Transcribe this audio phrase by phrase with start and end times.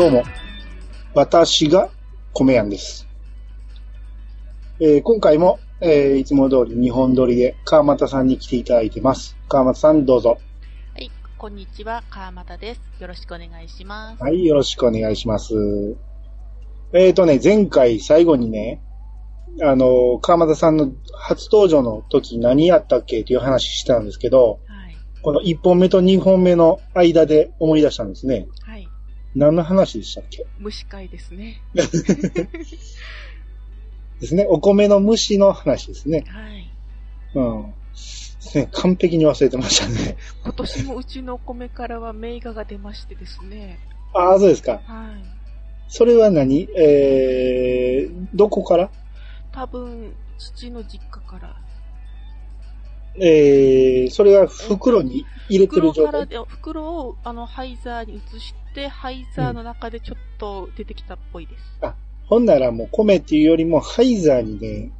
[0.00, 0.22] どうも、
[1.12, 1.90] 私が
[2.32, 3.06] 米やんです。
[4.80, 9.36] えー今回も、えーいつも通り日本撮りで川又さんに来ていただいてます。
[9.50, 10.38] 川又さんどうぞ。
[10.94, 12.80] はい、こんにちは、川又です。
[12.98, 14.22] よろしくお願いします。
[14.22, 15.52] はい、よろしくお願いします。
[16.94, 18.80] えーとね、前回最後にね、
[19.62, 23.20] あの、川又さんの初登場の時何やったっけ？
[23.20, 24.96] っていう話してたんですけど、はい。
[25.20, 28.48] この1本目と2本目の間で思い出したんですね。
[29.34, 29.38] はい。
[29.38, 30.46] 何の話でしたっけ？
[30.58, 31.60] 虫飼いですね。
[34.20, 34.46] ですね。
[34.48, 36.24] お米の虫の話ですね。
[36.28, 36.70] はい。
[37.34, 37.70] うん。
[37.70, 40.16] ですね完璧に忘れてましたね。
[40.42, 43.78] 今年もうちのお米からは名画が出ましてですね。
[44.14, 44.72] ああ、そうですか。
[44.72, 44.82] はい。
[45.88, 46.68] それは何？
[46.76, 48.90] えー、どこから？
[49.52, 51.56] 多分、父の実家から。
[53.16, 56.06] えー、それは袋に入れてる状態？
[56.06, 61.80] 袋からで、袋をあの、ハイザーに移して、ハイザーの中でちょっと出てきたっぽいです。
[62.26, 64.92] ほんならもう米っていうよりもハイザーにね、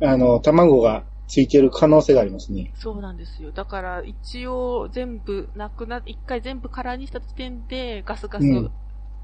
[0.00, 2.72] あの、卵がついてる可能性がありますね。
[2.74, 3.52] そうなんですよ。
[3.52, 8.70] だから、一応、全部、なくな、一回全部空にした時点で、ガスガスうん、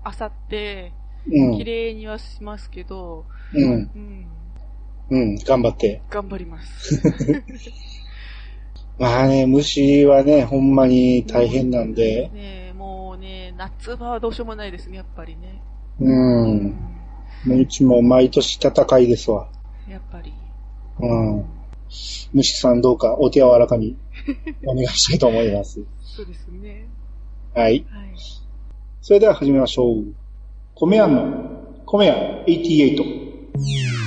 [0.05, 0.93] あさって、
[1.27, 1.65] うん綺。
[1.65, 3.91] 麗にはしますけど、うん。
[3.95, 4.27] うん、
[5.11, 5.37] うん。
[5.37, 6.03] 頑張って。
[6.11, 7.03] 頑張ります。
[8.99, 12.29] まあね、虫はね、ほんまに大変なんで。
[12.29, 15.61] ねえもうね、夏場はどうしようもないですね、やっぱりね。
[16.01, 16.71] うん。
[17.45, 19.47] もううちも毎年戦いですわ。
[19.87, 20.33] やっぱり。
[21.01, 21.45] うん。
[22.33, 23.95] 虫さんどうかお手柔らかに
[24.65, 25.85] お願いしたいと思います。
[26.01, 26.89] そうですね。
[27.55, 27.85] はい。
[27.91, 28.09] はい。
[29.03, 30.05] それでは始めましょう。
[30.75, 32.15] 米屋の、米屋
[32.47, 33.98] 88。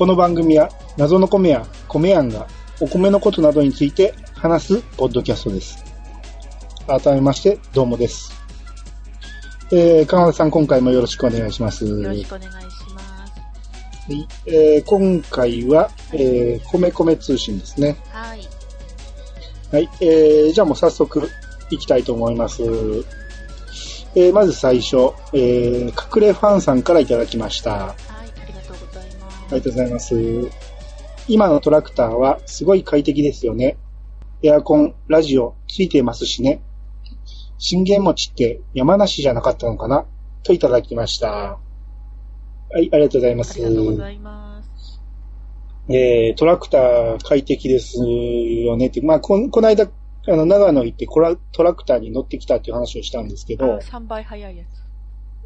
[0.00, 2.46] この番組は謎の米屋、米屋が
[2.80, 5.84] お米のことなどについて話すポッドキャストです。
[6.86, 8.32] 改めまして、どうもです。
[9.70, 11.86] えー、川田さん、今回もよろしくお願いします。
[11.86, 14.10] よろしくお願いします。
[14.10, 17.98] はいえー今回は、えー、米米通信ですね。
[18.10, 18.48] はい。
[19.70, 21.28] はい、えー、じゃあもう早速
[21.68, 22.62] 行きたいと思います。
[24.14, 27.94] えー、まず最初、えー、隠れファンさんからいただきました。
[29.50, 30.14] ありがとうございます。
[31.26, 33.76] 今のトラクターはすごい快適ですよね。
[34.42, 36.62] エアコン、ラジオ、ついてますしね。
[37.58, 40.06] 信玄餅って山梨じゃなかったのかな？
[40.44, 41.28] といただきました。
[41.28, 41.58] は
[42.76, 43.54] い、ありがとうございます。
[43.54, 45.00] ありがとうございます。
[45.88, 49.90] えー、トラクター快適ですよねって、まあ、こん、この間、
[50.28, 54.64] あの、長野行ってコラトラクターに乗ってきたっていう話をしたんですけあ、ど、3倍早いや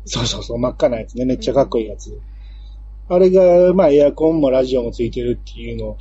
[0.04, 0.12] つ。
[0.12, 2.20] そうそうそう、真っ赤なやつね、めっちゃかっこいいやつ。
[3.08, 5.96] あれが、まあ、エアコンもラジオもついてるっていうの、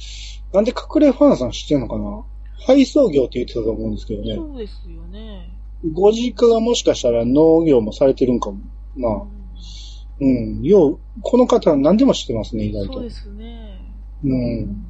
[0.54, 2.24] なんで隠れファンさん知ってんのかな？
[2.66, 4.36] 配送業って言ってたと思うんですけどね。
[4.36, 5.50] そうですよね。
[5.92, 8.60] ご実家がもしかしたら農業もされてるんかも。
[8.96, 9.24] まあ、
[10.22, 10.62] うん。
[10.62, 12.94] よう、この方何でも知ってますね、意外と。
[12.94, 13.82] そうですね。
[14.24, 14.86] うん。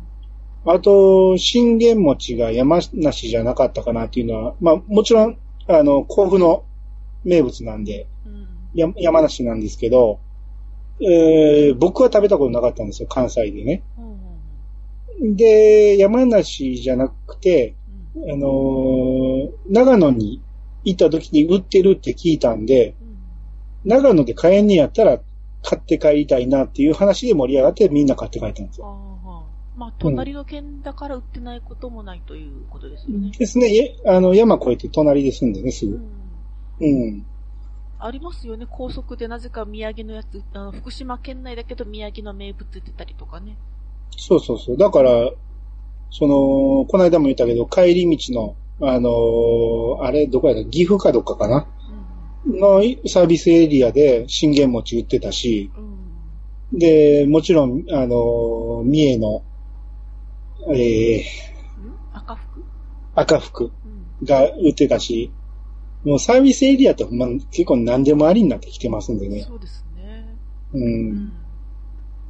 [0.66, 5.38] あと、信玄餅が山梨じゃなかったかなっていうのは、まあ、もちろん、
[5.68, 6.64] あの、甲府の
[7.24, 8.48] 名物なんで、うん。
[8.76, 10.20] や山梨なんですけど、
[11.02, 13.84] えー、僕は食べたことなかったんですよ、関西でね。
[13.98, 14.24] うんうん
[15.36, 17.76] で、山梨じゃなくて、
[18.16, 20.42] うんあのー長野に
[20.84, 23.14] 行った時に売ってるって聞いたんで、うん
[23.86, 25.20] 長野で買えんねやったら
[25.62, 29.14] 買って帰りたいなっていう話で盛り上がってみんな買って帰ったんですよ。
[29.76, 33.32] まあ、隣の県だから売ってないこともないということですよね。
[33.38, 35.96] ですね、えあの、山越えて隣ですんでね、すぐ。
[35.96, 36.04] うん
[36.80, 37.26] うん。
[38.06, 43.58] ありますよね、高速でなぜか宮城のやつ、あの福島県内だけど宮城の名物出てたりとかね。
[44.18, 44.78] そうそうそう。
[44.78, 45.32] だから、
[46.12, 48.56] その、この間も言ったけど、帰り道の、
[48.88, 50.70] あのーあれ、どこやった？
[50.70, 51.68] 岐阜かどっかかな？
[52.46, 55.72] うんのサービスエリアで信玄餅売ってたし、
[56.72, 56.78] うん。
[56.78, 59.44] で、もちろん、あのー三重の、
[60.74, 61.22] えー、
[61.84, 61.94] うん？
[62.14, 62.64] 赤福？
[63.16, 63.72] 赤福
[64.22, 65.32] うんが売ってたし、
[66.04, 69.42] もうサービスエリアってほんま結構何でもありになってきてますんでね。
[69.42, 70.38] そうですね。
[70.74, 70.78] う。
[70.78, 71.34] うんん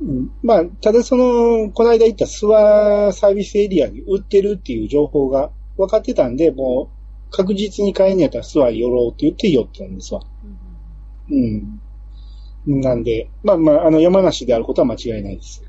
[0.01, 6.91] うんまあ、ただその、この間言った諏訪サービスエリアに売ってるっていう情報が分かってたんで、も
[7.29, 10.21] う確実に買いにやったら諏訪寄ろうって言って寄ったんですわ。
[11.29, 11.79] うんうん
[12.67, 12.81] うん。
[12.81, 15.63] なんで、まあまあ、あの山梨であることは間違いないです。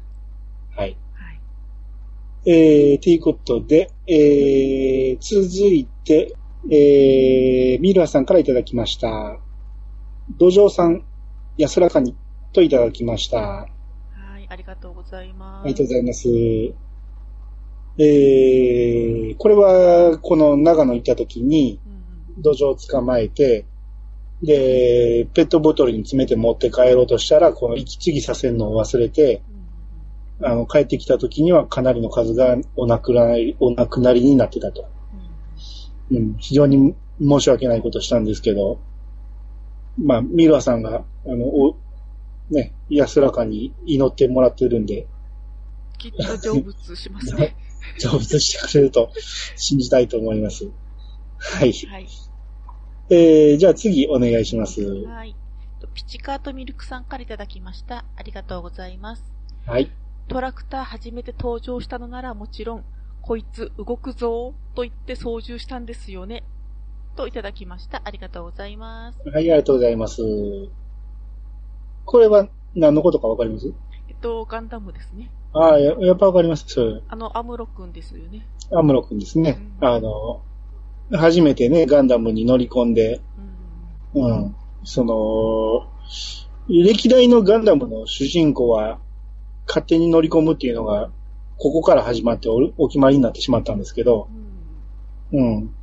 [0.76, 0.96] はい。
[1.14, 2.50] はい。
[2.50, 6.34] えー、ということで、えー、続いて、
[6.70, 9.38] えー、ミルアさんからいただきました。
[10.38, 11.04] 土壌さん、
[11.58, 12.16] 安らかに
[12.52, 13.38] といただきました。
[13.38, 13.68] は
[14.38, 15.64] い、ありがとうございます。
[15.64, 16.28] ありがとうございます。
[17.98, 21.80] えー、これは、この長野行った時に、
[22.38, 23.66] 土壌を捕まえて、
[24.42, 29.54] で、ペットボトルに詰めて持って帰ろうとしたら、この息継ぎさせるのを忘れて、うん
[30.42, 34.88] あの、帰ってきた時にはかなりの数がお亡くなり、お亡くなりになってたと。
[36.10, 38.80] うん非常に申し訳ないことしたんですけど、
[39.98, 41.76] まあ、ミルアさんが、あの、お、
[42.50, 45.06] ね、安らかに祈ってもらってるんで、
[45.98, 47.56] きっと成仏しますね。
[47.98, 49.10] 成仏してくれると
[49.56, 50.70] 信じたいと思います。
[51.38, 51.72] はい。
[51.72, 52.06] はい。
[53.10, 54.82] えー、じゃあ次お願いします。
[54.82, 55.36] はい。
[55.94, 58.04] ピチカートミルクさんからいただきました。
[58.16, 59.24] ありがとうございます。
[59.66, 59.90] はい。
[60.28, 62.84] トラクター初めて登場したのならもちろん、
[63.26, 66.44] こいつ動くぞーと言って操縦したんですよね。
[67.16, 68.02] といただきました。
[68.04, 69.18] ありがとうございます。
[69.30, 70.20] はい、ありがとうございます。
[72.04, 73.72] これは何のことかわかります？
[74.10, 75.30] えっと、ガンダムですね。
[75.54, 76.66] ああ、ややっぱわかります。
[76.68, 77.02] そう。
[77.08, 78.46] あの、アムロくんですよね。
[78.70, 79.58] アムロ君ですね。
[79.80, 80.42] うんあの、
[81.12, 83.22] 初めてね、ガンダムに乗り込んで、
[84.14, 84.24] うん。
[84.26, 84.56] うん。
[84.84, 85.88] その、
[86.68, 88.98] 歴代のガンダムの主人公は、
[89.66, 91.10] 勝手に乗り込むっていうのが、
[91.64, 94.28] ここから始まっておお決まりになってしまったんですけど、
[95.32, 95.74] うんうん。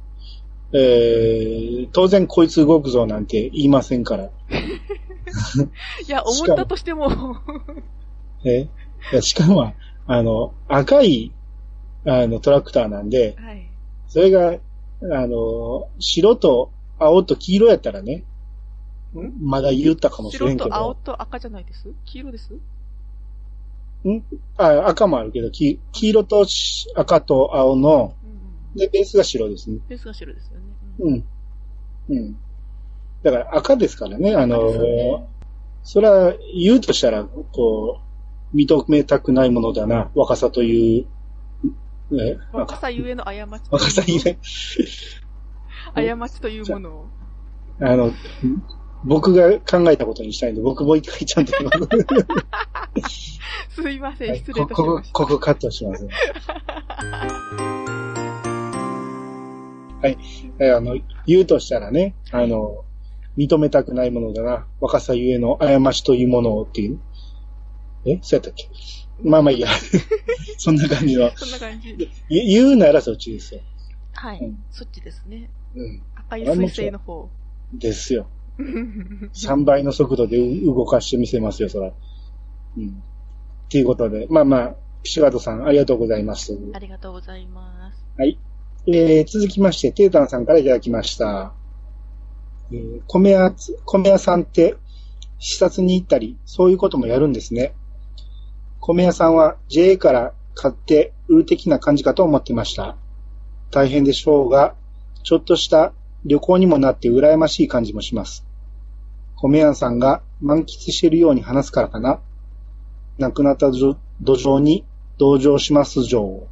[0.74, 4.25] えー、当然こいつ動くぞなんて言いませんから。
[4.30, 4.30] い
[6.07, 7.10] や、思ったとしても、
[8.45, 8.68] え？
[9.12, 9.74] いやしかも、
[10.06, 11.31] あの、赤い、
[12.06, 13.68] あの、トラクターなんで、はい。
[14.07, 14.57] それが、あ
[15.01, 16.69] の、白と
[17.00, 18.24] 青と黄色やったらね、
[19.39, 21.92] まだ言ったかもしれんけ白と青ど、と赤じゃないです？
[22.06, 22.54] 黄色です？
[24.57, 28.15] あ赤もあるけど、黄黄色とし赤と青の。
[28.75, 29.80] で、ベースが白ですね。
[29.88, 30.65] ベースが白ですよね。
[31.00, 32.18] うんうん。
[32.18, 32.38] うん。
[33.24, 35.27] だから赤ですからね、あのね
[35.83, 38.00] それは言うとしたら、こ
[38.53, 41.06] う、認めたくないものだな、若さという、
[42.15, 43.62] ね、若さゆえの過ち。
[43.71, 44.38] 若さゆえ、
[46.18, 47.07] 過ちというものを。
[47.81, 48.12] あの、
[49.03, 51.57] 僕が考えたことにしたいんで、僕もう一回ちゃんとす。
[53.81, 54.75] すいません、はい失礼しまし、た。
[54.75, 56.07] ここカットします。
[60.01, 60.18] はい。
[60.59, 62.83] えーあの、言うとしたらね、あの、
[63.38, 64.68] 認めたくないものだな。
[64.80, 67.00] 若さゆえの過ちというものをっていう。
[68.06, 68.19] え？
[68.21, 68.68] そうやったっけ？
[69.24, 69.69] まあまあいいや。
[70.57, 71.31] そんな感じの。
[71.38, 71.95] そんな感じ。
[72.30, 73.62] 言言うならそっちですよ。
[74.13, 75.50] はい、うんそっちですね。
[75.75, 76.01] うん。
[76.15, 77.30] 赤い水星の方。
[77.74, 78.27] ですよ。
[78.59, 81.92] 3倍の速度で動かしてみせますよ、そら。
[82.77, 82.88] うん。
[82.88, 82.92] っ
[83.69, 86.57] ていうことで、まあまあ、ピシュガードさん、ありがとうございます。
[86.74, 88.06] ありがとうございます。
[88.18, 88.38] はい。
[88.88, 91.53] えー、続きまして、テータンさんからいただきました。
[92.71, 94.75] えー、米屋つ、米屋さんって、
[95.39, 97.74] 視察に行ったり、そういうこともやるんですね。
[98.80, 102.95] 米屋さんは JA から買って売る的な感じかと思ってました。
[103.71, 104.75] 大変でしょうが、
[105.24, 105.94] ちょっとした
[106.25, 108.45] 旅行にもなって羨ましい感じもします。
[109.42, 112.19] 米屋さんが満喫しているように話すからかな。
[113.18, 114.86] 亡くなった土土壌に
[115.18, 116.44] 同情します情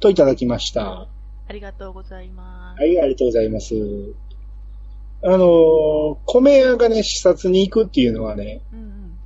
[0.00, 1.06] といただきました。
[1.48, 2.80] ありがとうございます。
[2.80, 3.74] はい、ありがとうございます。
[5.22, 8.80] あのー、米屋がね、視察に行くっていうのはね、うん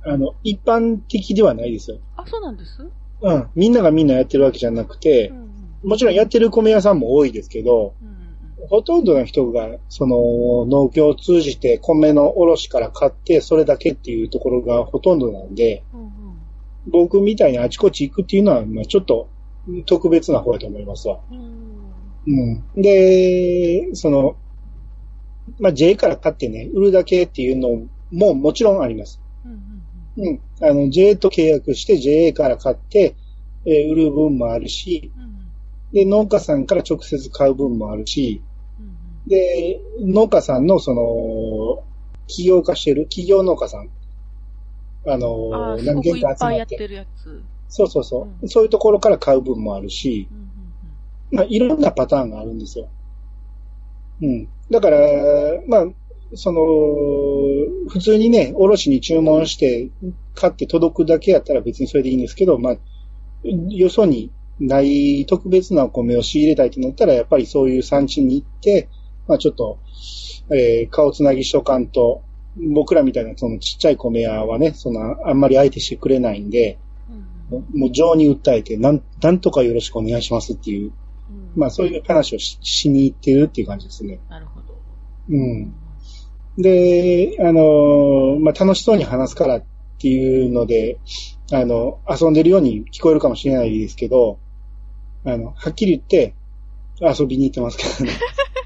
[0.05, 0.13] うん。
[0.13, 1.97] あの、一般的ではないですよ。
[2.15, 2.87] あ、そうなんです？
[3.21, 3.47] うん。
[3.55, 5.39] みんながみんなやってるわけじゃなくてうん、う
[5.87, 5.89] ん。
[5.89, 8.18] もちろんやってる米屋さんも多いですけど、うんうん
[8.67, 16.01] ほとんどの人が、その、農協を通じて米の卸から買って、それだけっていうところがほとんどなんで、うん。
[16.01, 16.09] うん
[16.87, 19.29] 僕みたいにあちこち行くっていうのは、まあちょっと
[19.85, 21.19] 特別な方だと思いますわ。
[21.29, 21.37] うん。
[21.37, 22.63] うん。
[22.75, 22.81] うん。
[22.81, 24.35] で、その、
[25.59, 29.21] まあ、JA から買ってね、売るだけっていうのももちろんあります。
[30.17, 30.25] うん。
[30.25, 30.41] うん。
[30.61, 33.15] あの、JA と契約して JA から買って、
[33.65, 35.93] えー売る分もあるし、うん。
[35.93, 38.48] で、農家さんから直接買う分もあるし、うん。
[39.29, 41.83] で、農家さんのその、
[42.27, 43.89] 起業化してる企業農家さん。
[45.07, 46.35] あの何ごくい軒か集まっ。
[46.35, 47.07] っぱいやって。
[47.69, 50.37] そうそうそう、うんそういうところから買う分もあるしう、ん。
[50.37, 51.37] うん。
[51.37, 52.89] まあ、いろんなパターンがあるんですよ。
[54.21, 54.47] うん。
[54.69, 54.99] だから、
[55.67, 55.85] まあ、
[56.35, 56.61] その、
[57.89, 59.89] 普通にね、おろしに注文して、
[60.35, 62.77] 買って届くだけやったら別にそれでいいんですけど、まあ、
[63.43, 68.89] よそにない特別なお米を仕入れたいってなったら、やっぱりそういう産地に行って、
[69.29, 69.79] まあちょっと、
[70.49, 72.23] えー顔つなぎしとかんと、
[72.73, 76.79] 僕らみたいなそのちっちゃい米屋はね、そのあんまり相手してくれないんで、
[77.51, 77.79] うん。
[77.79, 80.91] もう情に訴えて、なん、なんとかよろしくお願いしますっていう
[81.29, 81.51] うん。
[81.55, 84.19] まあそういう話をししに行ってるっていう感じですね。
[84.29, 84.75] なるほど。
[85.29, 85.73] うん。
[86.57, 89.63] で、あの、まあ楽しそうに話すからっ
[89.99, 90.97] ていうので、
[91.51, 94.39] あの、遊んでるように聞こえるかもしれないですけど、
[95.23, 96.33] あの、はっきり言って
[97.01, 98.17] 遊びに行ってますからね。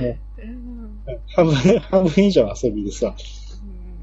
[0.00, 1.00] う ん
[1.34, 3.14] 半分、半分以上は遊びですわ。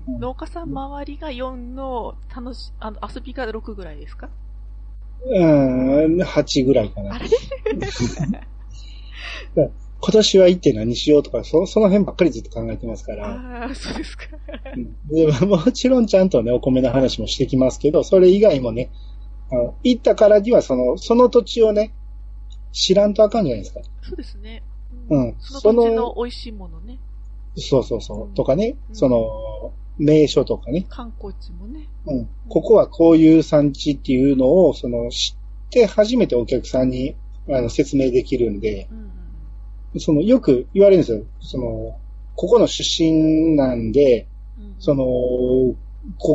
[0.08, 4.29] うん農家さん周りが4の楽し、あの、遊びが6ぐらいですか？
[5.25, 7.15] うん、8ぐらいかな。
[7.15, 7.27] あれ？
[10.05, 13.29] 今年は行って何しようとか、そその辺ばっかりずっと考えてますから。
[13.29, 14.25] ああ、そうですか。
[14.75, 18.91] うんでもちろんちゃんとね、お米の話もしてきますけど、それ以外もね、
[19.50, 21.93] あの行ったからにはその、その土地をね、
[22.74, 23.80] 知らんとあかんじゃないですか。
[24.01, 24.62] そうですね。
[25.10, 27.00] うんその土地の美味しいものね。
[27.56, 28.30] そうそうそうう。
[28.32, 31.88] んとかね、うんその、名所とかね、観光地もね。
[32.06, 32.30] うん。
[32.50, 35.36] ここはこういう産地っていうのを、その、知
[35.68, 37.15] って初めてお客さんに、
[37.48, 41.24] あの、説明できるんで、うんうんその、よく言われるんですよ。
[41.39, 42.00] その、
[42.36, 44.27] ここの出身なんで、
[44.58, 44.75] うん。
[44.80, 45.75] その、こ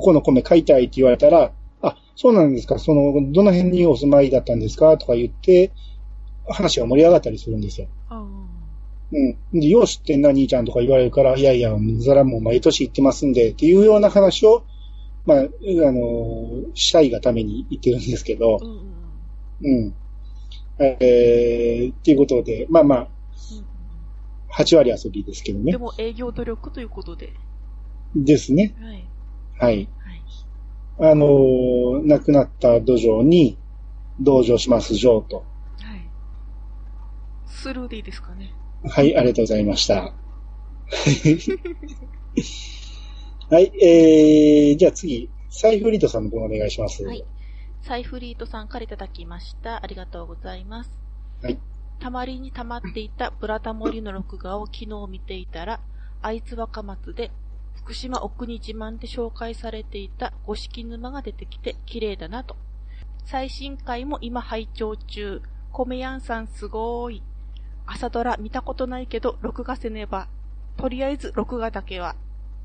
[0.01, 1.51] この米買いたいって言われたら、
[1.83, 4.97] あ、そうなんですか、その、どの辺にお住まいだったんですか？
[4.99, 5.73] とか言って、
[6.51, 7.89] 話が盛り上がったりするんですよ。
[8.09, 8.27] あ
[9.11, 9.61] うん。
[9.61, 14.65] で、よう知ってんな、兄ちゃんとか言われるから、いやいや、それはもう毎年行ってますんで、っていうような話を、
[15.25, 18.65] まあ、あの、したいがために言ってるんですけどあ。
[18.65, 18.89] う、ん
[19.63, 19.95] うん。
[20.81, 23.09] えー、っていうことで、まあまあ、うん
[24.51, 25.79] 8割遊びですけどねうんで。
[25.79, 27.33] も営業努力ということで。
[28.17, 28.75] ですね。
[28.81, 29.05] はい。
[29.59, 29.89] はい。
[30.99, 31.11] はい。
[31.13, 33.59] あのー亡くなった土壌に
[34.21, 35.45] 同情します、ジョーと。
[37.49, 37.57] はい。
[37.57, 38.53] スルーでいいですかね。
[38.85, 40.13] はい、ありがとうございました。
[43.51, 47.03] はい、えー、じゃあ次、サイフリートさんの方お願いします。
[47.05, 47.25] はい。
[47.83, 49.83] サイフリートさんからいただきました。
[49.83, 50.91] ありがとうございます。
[51.43, 51.59] はい。
[51.99, 55.81] たまりに溜まっていた ブラタモリの録画を昨日見ていたら、
[56.21, 57.31] 会津若松で
[57.75, 62.57] 福島奥に自慢で紹介されていた五色沼が出てきて綺麗だなと。
[63.25, 65.43] 最新回も今拝聴中。
[65.73, 67.23] 米やんさんすごーい。
[67.91, 70.29] 朝ドラ見たことないけど録画せねば。
[70.77, 72.15] とりあえず録画だけは。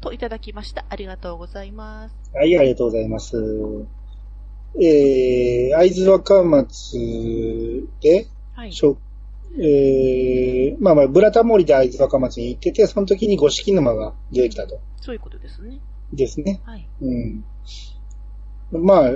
[0.02, 0.84] といただきました。
[0.90, 2.16] ありがとうございます。
[2.34, 3.38] はい、ありがとうございます。
[4.82, 8.74] えー、会津若松で、はい。
[9.60, 14.82] えー、まあまあ、ブラタモリで会津若松に行ってて、その時に五色沼が出てきたと。
[15.00, 15.80] そういうことですね。
[16.12, 16.60] ですね。
[16.66, 16.86] はい。
[17.02, 17.46] うん。
[18.72, 19.12] まあ、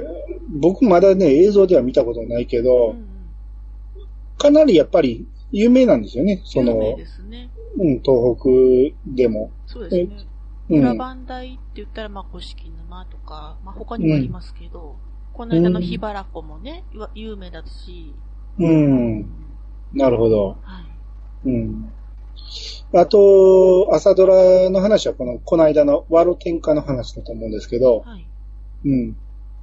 [0.47, 3.07] 僕まだね、映像では見たことないけうんど、うん。
[4.37, 6.41] かなりやっぱり有名なんですよね。
[6.43, 7.49] そのね。
[7.77, 9.51] うん、東北でも。
[9.65, 10.25] そうですね。
[10.69, 10.97] 裏うん。
[10.97, 14.95] 磐梯って言ったら、まあ、五色沼とか、まあ、他にもありますけど、
[15.33, 18.13] この間の桧原湖もね、有名だし、
[18.59, 19.25] うん。
[19.93, 20.57] なるほど。
[20.61, 20.81] は
[21.45, 21.49] い。
[21.49, 21.91] うん。
[22.93, 28.27] あと、朝ドラの話はこの、この間のワロ天下の話だと思うんですけど、はい。
[28.85, 29.15] うん。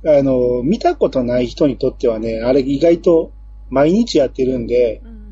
[0.06, 3.32] あの、見たことない人にとってはね、あれ意外と
[3.70, 5.23] 毎日やってるんで、うんうん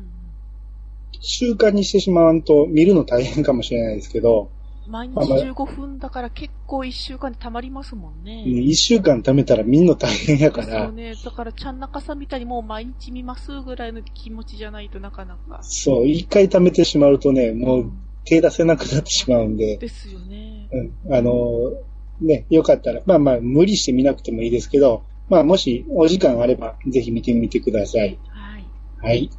[1.25, 4.51] 習慣にしてしまわんと見るの大変かもしれないですけど、
[4.85, 4.91] うん。
[4.91, 8.43] 毎日まあまあ15分だから結構一週間で溜まりますもんね。
[8.43, 11.15] 一週間貯めたら見んの大変やから、そうね。
[11.15, 15.59] だから、ちゃんなかさんみたいにもう毎日見ますぐらいの気持ちじゃないとなかなか。
[15.61, 17.91] そう、一回貯めてしまうとね、もう
[18.25, 20.67] 手出せなくなってしまうんで、ですよね。
[21.07, 21.71] うん、あの、
[22.19, 28.19] ね、よかったら、まあまあ、無理して見なくてもいいですけど、まあ、もしお時間あれば、ぜひ見てみてください。
[28.27, 28.65] はい。
[29.01, 29.29] はい。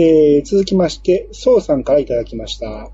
[0.00, 2.88] えー、続きまして、そうさんからいただきました。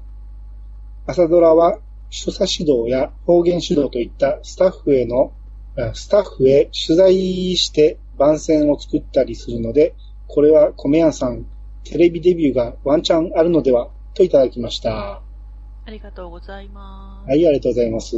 [1.05, 5.35] 朝ドラは、所作指導や方言指導といったスタッフへの、
[5.77, 9.95] あスタッフへ取材して番宣を作ったりするので、
[10.29, 11.45] これは米屋さん、
[11.85, 15.21] テレビデビューがワンチャンあるのでは、といただきました。
[15.85, 17.29] ありがとうございます。
[17.29, 18.17] はい、ありがとうございます。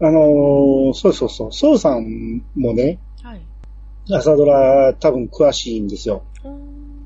[0.00, 3.40] あのーそうそうそう、そうさんもね、はい。
[4.08, 6.22] 朝ドラ多分詳しいんですよ。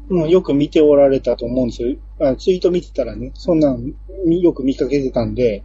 [0.08, 1.96] うーんうん、よく見ておられたと思うんですよ。
[2.20, 3.94] あツイート見てたらね、そんなん
[4.24, 5.62] みよく見かけてたんで、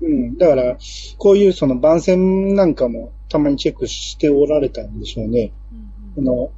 [0.00, 0.76] うんだから、
[1.18, 5.52] こういうその番宣なんかもたまにチェックしておられたんでしょうね。
[6.16, 6.50] うんうんあの、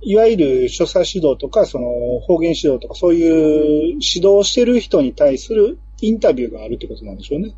[0.00, 7.54] いわゆる所作指導とか、その方言指導とか、そういう指導をしてる人に対するインタビューがあるってことなんでしょうね。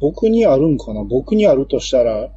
[0.00, 1.04] 僕にあるんかな？
[1.04, 2.30] 僕にあるとしたら、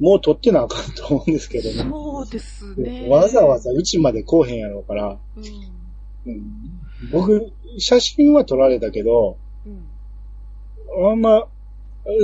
[0.00, 1.88] もう撮ってなあかんと思うんですけどね。
[1.88, 3.06] そうですね。
[3.08, 5.40] わざわざうちまで来おへんやろうから、う
[6.30, 6.32] ん。
[6.32, 6.42] うん、
[7.12, 11.10] 僕、写真は撮られたけど、うん。
[11.10, 11.46] あんま、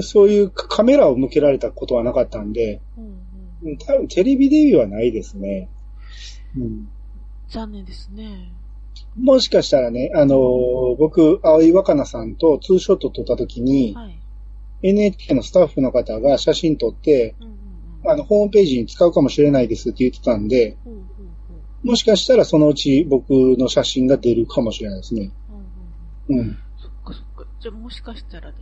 [0.02, 5.71] そういうカメラを向けられたことはなかったんで、うんうん多分テレビデビューはないですね。
[6.56, 6.88] うん。
[7.49, 8.52] 残念ですね。
[9.18, 14.18] もしかしたらね、あのー僕、青井若菜さんとツーショット撮った時に、はい。
[14.83, 17.56] NHK のスタッフの方が写真撮って、うん。
[18.05, 20.76] あの、ホームページに使うかもしれないですって言ってたんで。
[21.83, 25.31] もしかしたらそのうち僕の写真が出るかもしれないですね。
[26.29, 26.49] うんうんうん。
[26.49, 26.59] うん。
[26.79, 27.50] そっかそっか。
[27.61, 28.57] じゃあもしかしたらね。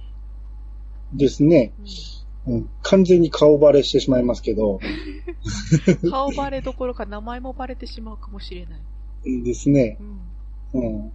[1.14, 1.73] ですね。
[2.47, 2.71] ううん。
[2.83, 4.81] 完全に顔バレしてしまいますけど、ん、
[6.11, 9.43] 顔バレどころか名前もバレてしまうかもしれない。
[9.43, 9.99] ですね。
[10.73, 10.83] うん。
[10.83, 11.12] うん。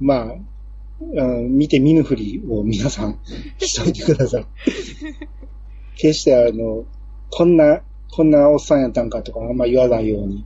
[0.00, 0.34] まあ、
[1.00, 3.18] うん見て見ぬふりを皆さん
[3.58, 4.46] しといてください。
[5.96, 6.84] 決してあの、
[7.30, 10.44] こんな、こんなおっさんやったんかとかあんま言わないように、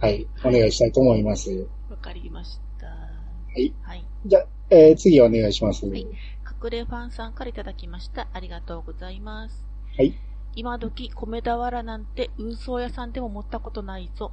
[0.00, 1.66] はい、お願いしたいと思います。
[1.90, 2.86] わかりました。
[2.86, 2.94] は
[3.56, 3.72] い。
[3.82, 4.04] はい。
[4.26, 5.86] じゃあ、えー次お願いします。
[5.86, 6.06] はい
[6.64, 8.26] 隠れファンさんからいただきました。
[8.32, 9.66] ありがとうございます。
[9.98, 10.14] はい。
[10.56, 14.32] 今時、米俵なんて運送屋さんでも持ったことないぞ。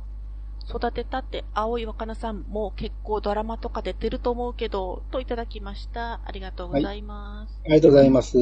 [0.70, 6.22] 育てたって、青い若菜さん、もう結構ドラマとか出てると思うけど、といただきました。
[6.24, 7.60] ありがとうございます。
[7.66, 8.38] ありがとうございます。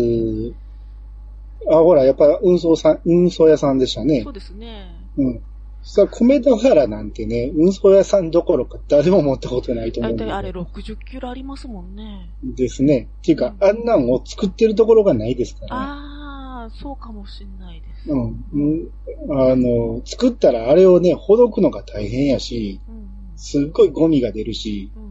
[1.70, 4.34] あ、ほら、やっぱ運送さん、運送屋さんでしたねそう。
[4.34, 4.96] ですね。
[5.18, 5.42] うん。
[5.82, 12.30] さあ、米俵なんてね、運送屋さんどころか誰も持ったことないと思うだいたいあれ60キロありますもんね。
[12.44, 13.08] ですね。
[13.22, 15.72] っていうか、うんあんなんを作ってるところがないですからね。
[15.72, 18.12] あー、そうかもしんないです。
[18.12, 18.46] うん。
[18.54, 18.90] うん
[19.32, 23.08] あの、作ったらあれをね、ほどくのが大変やし、うんうん。
[23.38, 25.10] すっごいゴミが出るし、うんうん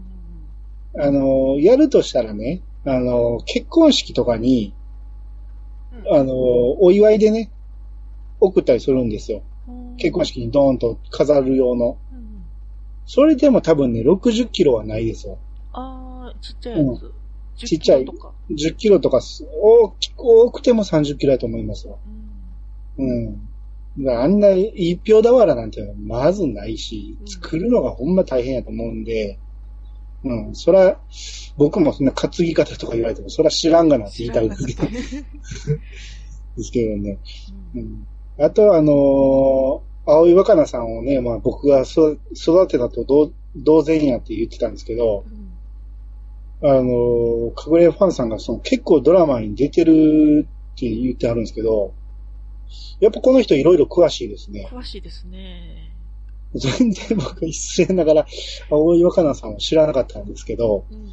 [1.00, 4.77] あの、やるとしたらね、あの、結婚式とかに、うん。
[6.11, 7.50] あの、お祝いでね、
[8.40, 9.43] 送ったりするんですよ。
[9.69, 11.99] うん結婚式にドーンと飾る用の。
[13.05, 15.38] それでも多分ね、60キロはないですよ。
[15.73, 17.02] あー、ちっちゃいやつ。
[17.02, 17.13] うん
[17.58, 18.32] 10ちっちゃいキロとか。
[18.50, 21.99] 10キロとかす、大きく、多くても30キロだと思いますよ。
[22.99, 23.39] うん
[23.97, 24.08] うん。
[24.08, 29.41] あんな一票俵なんてまずないしう、ん作るのがほんま大変やと思うんで、
[30.25, 30.99] うん、そら、
[31.57, 35.00] 僕もそんな担ぎ方とか言われても、そら知らんがなって言いたいです知らなかっ
[36.57, 37.19] ですけどね。
[37.73, 38.07] たうん
[38.39, 38.45] うん。
[38.45, 45.26] あと、あのー青井若菜さんをね、まあ僕がそ育てたと同同然やって言ってたんですけど、
[46.61, 51.95] うんあのー、かぐれファンさんがその結構ドラマに出てるって言ってあるんですけど、
[53.00, 54.69] やっぱこの人いろいろ詳しいですね。
[54.73, 55.93] 詳しいですね。
[56.54, 58.26] 全然僕失礼ながら、
[58.71, 61.13] 青井若菜さんを知らなかったんですけど、うん。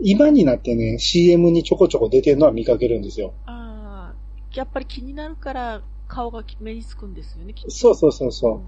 [0.00, 3.32] 今になってね、CM にちょこちょこ出てるのは見かけるんですよ。
[3.46, 7.54] あー、やっぱり気になるから顔が目につくんですよね。
[7.68, 8.62] そうそうそうそ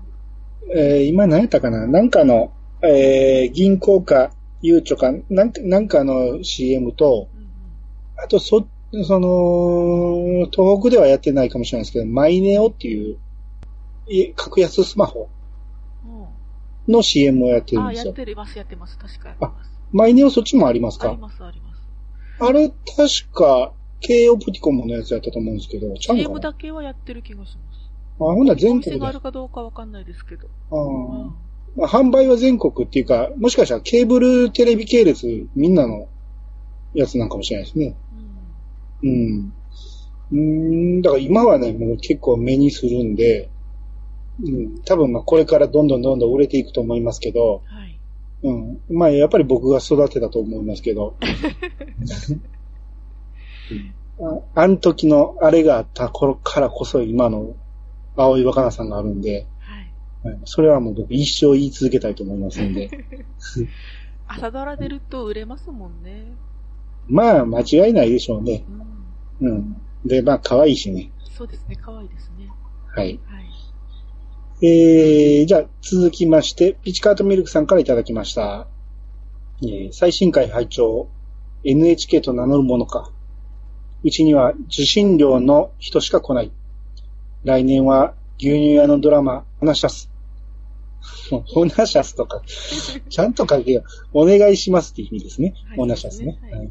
[0.67, 0.79] う。
[0.79, 1.87] えー今何やったかな？
[1.87, 4.33] なんかの、えー銀行か、
[4.63, 7.41] ゆうちょか、なんか、なんかの CM と、うん。
[7.43, 7.51] うん
[8.23, 8.67] あと、そ、
[9.05, 13.17] その、東北ではやってないかもしれないですけど、マイネオっていう、
[14.09, 15.27] い格安スマホうん。
[15.27, 15.40] うん
[16.91, 18.15] の CM をやってるんですよ。
[18.17, 18.99] やってます、やってます。
[18.99, 19.71] 確かやってます。
[19.93, 21.11] マイネオそっちもありますか？
[21.11, 21.81] あります、あります。
[22.41, 27.91] あれ、確か、京オプティコムのやつやったと思うんですけど、ちゃうんか CM なだけはやってる気がします。
[28.17, 28.91] あ、ほんならお全国で。
[28.91, 30.49] あ店があるかどうかわかんないですけど。
[30.71, 31.35] あうん。
[31.77, 36.09] まあ販売は全国っていうか、もしかしたらケーブルテレビ系列みんなの
[36.95, 37.97] やつなんかもしれないですね。
[39.03, 39.53] うんうん。
[40.33, 43.51] うーん、だから今はね、もう結構目にするんで、
[44.45, 47.99] うん、多分まあこれからどんどんどんどん売れていくと思いますけど、はい。
[48.43, 48.81] うん。
[48.89, 51.25] まあやっぱり僕が育てたと思いますけど、う
[53.75, 53.95] ん
[54.55, 57.55] ああの時のあれがあった頃からこそ今の
[58.17, 60.33] 青い若菜さんがあるんで、はい。
[60.33, 62.91] はいそれはもう僕一生言い続けたいと思いますんで。
[64.29, 66.33] 朝ドラ出ると売れますもんね。
[67.09, 68.65] まあ間違いないでしょうね。
[69.41, 69.51] うん。
[69.51, 69.77] うん。
[70.05, 71.11] で、まあ可愛いしね。
[71.37, 72.49] そうですね、可愛いですね。
[72.95, 73.19] はい。
[73.25, 73.50] はい。
[74.63, 78.67] えー、じゃあ続きまして、ピチカートミルクさんからいただきました。
[79.63, 81.09] えー最新回拝聴
[81.65, 83.11] NHK と名乗るものか。
[84.03, 86.53] うちには受信料の人しか来ない。
[87.45, 90.11] 来年は牛乳屋のドラマ、ホナシャス。
[91.47, 92.43] ホナシャスとか、
[93.09, 93.85] ちゃんと書けよ。
[94.13, 95.55] お願いしますっていう意味ですね。
[95.69, 96.39] はいホナシャスね。
[96.43, 96.71] はいはい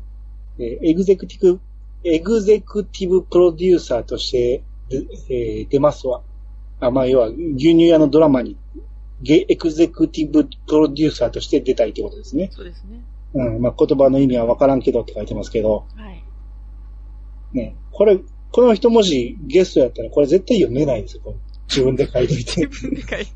[0.59, 1.59] えーエグゼクティブ、
[2.03, 6.21] エグゼクティブプロデューサーとして、でえー出ますわ。
[6.79, 8.57] あ、まあ、要は、牛乳屋のドラマに、
[9.21, 12.49] ゲエグゼクティブプロデューサーとして出たいってことですね。
[12.51, 13.03] そうですね。
[13.33, 16.23] うん、まあ、言葉の意味はわからんけどって書いてますけど、はい。
[17.53, 18.19] ね、これ、
[18.51, 21.35] この人もしゲストやったら、これ絶対読めないですよ。
[21.67, 22.65] 自分で書いとい自て。
[22.67, 23.29] 分で書いて。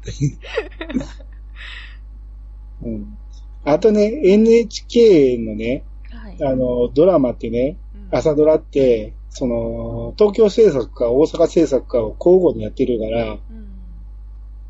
[2.84, 3.17] うん。
[3.65, 6.38] あとね、NHK のね、はい。
[6.43, 13.67] あの、ドラマってね、うん朝ドラって、その、東京制作か大阪制作かを交互にやってるから、うん。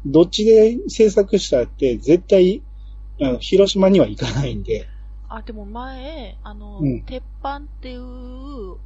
[0.06, 2.64] どっちで制作したって絶対、
[3.22, 4.88] あの、広島には行かないんで、
[5.28, 8.78] あ、でも前、あの、うん鉄板っていう、う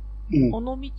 [0.50, 0.52] ん。
[0.52, 0.92] 尾道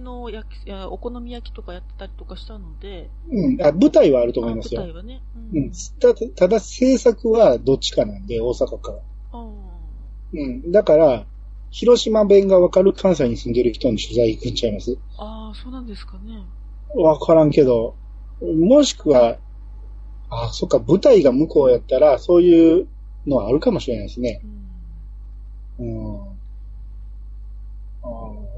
[0.00, 3.62] の焼き、お好み焼きとかやってたりとかしたので、うん。
[3.62, 4.92] あ、舞台はあるとあ思いますよ舞。
[4.92, 5.20] 台はね。
[5.36, 5.58] う。
[5.58, 8.94] うんただ、ただ制作はどっちかなんで、大阪か。
[9.34, 10.40] うん。
[10.40, 10.72] うん。
[10.72, 11.26] だから、
[11.72, 14.98] 広島弁がわかる関西に住んでる人に取材行くんちゃいます？
[15.18, 16.44] ああ、そうなんですかね。
[16.94, 17.96] わからんけど、
[18.42, 19.38] もしくは、
[20.28, 22.88] あ、そっか、舞台が向こうやったら、そういう
[23.26, 24.42] のはあるかもしれないですね
[25.78, 25.82] う。
[25.82, 25.86] ん。
[25.86, 26.38] うん。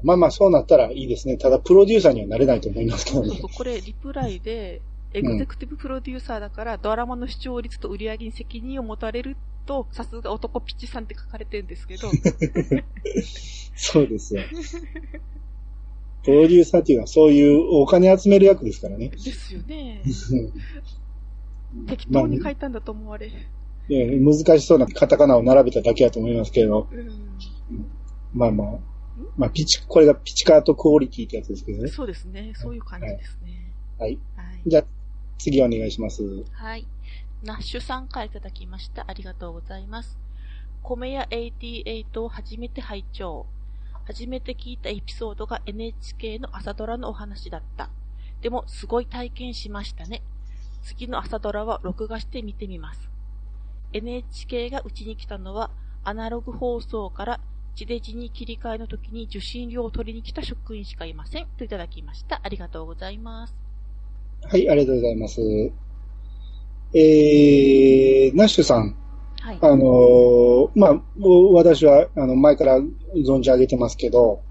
[0.03, 1.37] まあまあ、そうなったらいいですね。
[1.37, 3.47] ただ、プロデューサーにはなれないと思いますけどねそうそ。
[3.47, 4.81] う、これ、リプライで、
[5.13, 12.09] エグゼクティブプロデューサーだから、ドラマの視聴率と売り上げに責任を持たれると、さすが男ピッチさんって書かれてるんですけど、
[13.75, 14.43] そうですよ。
[16.23, 19.09] プロデューサーっていうのはそういうお金集める役ですからね。
[19.09, 20.01] ですよね。
[21.75, 23.27] う ん適当に書いたんだと思われ。
[23.27, 27.85] いや難しそうなカタカナを並べただけだと思いますけど、うん。
[28.33, 28.67] まあまあ、
[29.37, 31.89] まあピチ、これがピチカートクオリティってやつですけどね。
[31.89, 32.53] そうですね。
[32.55, 33.73] そういう感じですね。
[33.99, 34.17] はい。
[34.35, 34.61] はい。
[34.65, 34.85] じゃあ、
[35.37, 36.23] 次お願いします。
[36.51, 36.87] はい。
[37.43, 39.05] ナッシュさんからいただきました。
[39.07, 40.17] ありがとうございます。
[40.83, 43.45] 米屋88を初めて拝聴。
[44.05, 47.89] 初めて聞いたエピソードが NHK の朝ドラのお話だった。
[48.41, 50.21] でも、すごい体験しましたね。
[50.83, 53.09] 次の朝ドラは録画して見てみます。
[53.93, 55.71] NHK がうちに来たのは、
[56.03, 57.39] アナログ放送から
[57.73, 61.47] 地デジに切り替えの時に受信料を取りに来た職員しかいません。
[61.57, 62.39] といただきました。
[62.43, 63.55] ありがとうございます。
[64.43, 65.84] はい、ありがとうございます。
[66.93, 68.95] えー、ナッシュさん、
[69.45, 69.59] はい。
[69.61, 71.01] あのーまあ、
[71.53, 74.41] 私は、あの、前から存じ上げてますけど、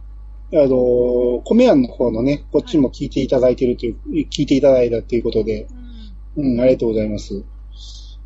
[0.52, 3.96] あのー、米屋の方のね、こっちも聞いていただいてるという、
[4.28, 5.66] 聞いていただいたということで、
[6.36, 6.52] うん。
[6.52, 7.42] うん、ありがとうございます。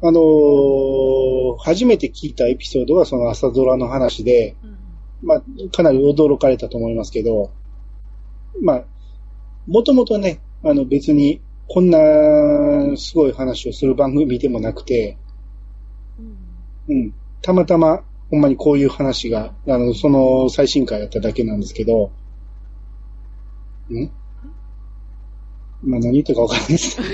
[0.02, 4.78] あのー初めて聞いたエピソードはその朝ドラの話で、うん。
[5.22, 5.42] まあ、
[5.72, 7.50] かなり驚かれたと思いますけど、
[8.60, 8.84] まあ、
[9.66, 15.18] もともとね、あの別にこんなすごい話をする番組でもなくて、
[16.88, 16.96] うん。
[16.96, 22.10] うん、たまたまほんまにこういう話が、あの、その最新回だっただけなんですけど、
[23.90, 24.10] ん？
[25.82, 27.00] まあ何言ってるかわからないです。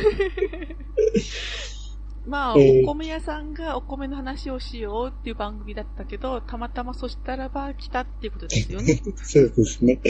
[2.26, 9.02] まあ、えーお米屋さんがお米の話をしようっていう番組だったけど、たまたまそしたらば来たっていうことですよね。
[9.22, 10.00] そうですね。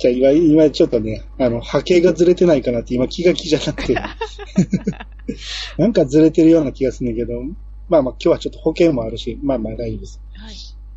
[0.00, 3.94] じゃあ今、今ちょっとね、あの、波形がずれてないかなって今気が気じゃなくて、
[5.76, 7.42] なんかずれてるような気がするんだけど、
[7.90, 10.22] まあまあ今日はちょっと保険もあるし、まあまあ大丈夫です。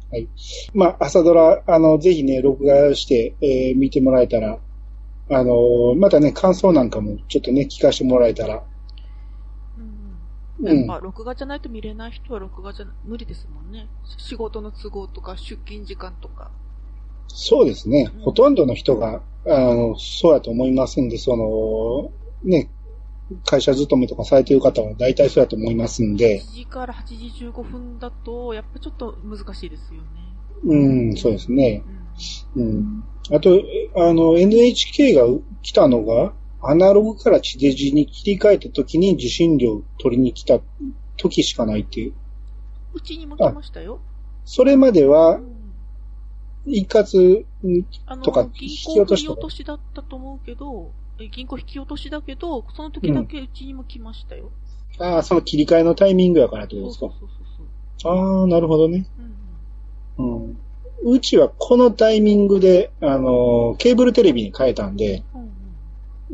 [0.09, 0.29] はい。
[0.73, 4.57] まあ朝ドラ、あの、ぜひね、録画して、えー見てもらえたら、
[5.29, 8.63] あのーまたね、感想なんかもちょっとね、聞かせてもらえたら、
[9.77, 10.65] うん。
[10.65, 13.87] うんやっぱ、録画じゃないと見れない人は録画じゃ無理ですもんね。
[14.17, 16.51] 仕事の都合とか、出勤時間とか。
[17.35, 22.11] そうですね、うんほとんどの人が、あの、そうやと思いますんで、その、
[22.43, 22.69] ね、
[23.45, 30.07] 会社勤めとかされてる方は大体そうやと思いますんで、1時から8時15分だと、やっぱちょっと難しいですよね。
[30.65, 30.75] う
[31.13, 31.83] ん、そうですね。
[32.55, 32.63] うん。
[32.63, 33.03] うん。
[33.35, 33.63] あと、え
[33.95, 35.25] あの、NHK が
[35.61, 40.59] 来たのが、アナログから地デジに切り替えた時に受信料を取りに来た
[41.17, 42.13] 時しかないっていう。
[42.93, 43.99] うちにも来ましたよ。
[44.45, 45.52] それまでうは、ん。
[46.65, 47.45] 一括、
[48.23, 54.51] とか銀引き落としとか落としだったと思うけど、え銀行引き落としだけど、その時だけうちにも来ましたよ。
[54.99, 57.07] ああ、その切り替えのタイミングやからってことですか。
[57.07, 58.13] そうそうそうそう。
[58.13, 59.05] ああ、なるほどね。
[60.17, 60.57] うんうんうん。
[61.05, 65.37] うちはこのタイミングで、あの、ケーブルテレビに変えたんで、う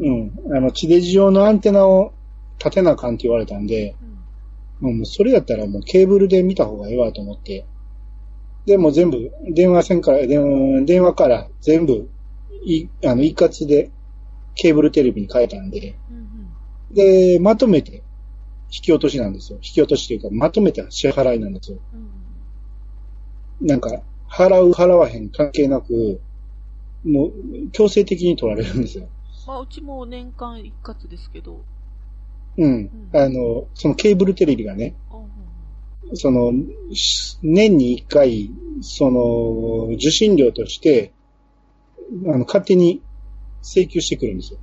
[0.04, 0.58] んうんうん。
[0.58, 2.14] あの、地デジ用のアンテナを
[2.60, 3.96] 立てなあかんって言われたんで、
[4.82, 7.66] うんうん、もうそれやったらもうケーブルで見た方がええわと思って。
[8.66, 12.10] で、もう全部、電話線から、電電話から全部、
[12.66, 13.92] い、あの、一括で
[14.56, 16.30] ケーブルテレビに変えたんで、うんうん
[16.94, 18.02] で、まとめて
[18.72, 19.60] 引き落としなんですよ。
[19.62, 21.78] 引き落としというか、まとめて支払いなんですよ。
[21.94, 22.10] うんうん
[23.62, 26.22] なんか、払う、払わへん関係なく、
[27.04, 27.32] もう、
[27.72, 29.10] 強制的に取られるんですよ。
[29.46, 31.62] まあ、うちも年間一括ですけど。
[32.58, 32.90] うん。
[33.14, 35.30] あの、そのケーブルテレビがね、うんうん
[36.14, 36.52] その、
[36.94, 41.14] し年に一回、その、受信料として、
[42.26, 43.02] あの、勝手に
[43.62, 44.60] 請求してくるんですよ。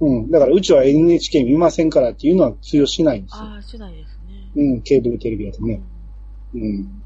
[0.00, 0.30] うんうん。
[0.30, 3.42] だから、うちは NHK 見ませんからっていうのは通用しないんですよ。
[3.44, 4.50] ああ、しないですね。
[4.56, 5.82] うん、ケーブルテレビだとうんね。
[6.54, 7.02] うん。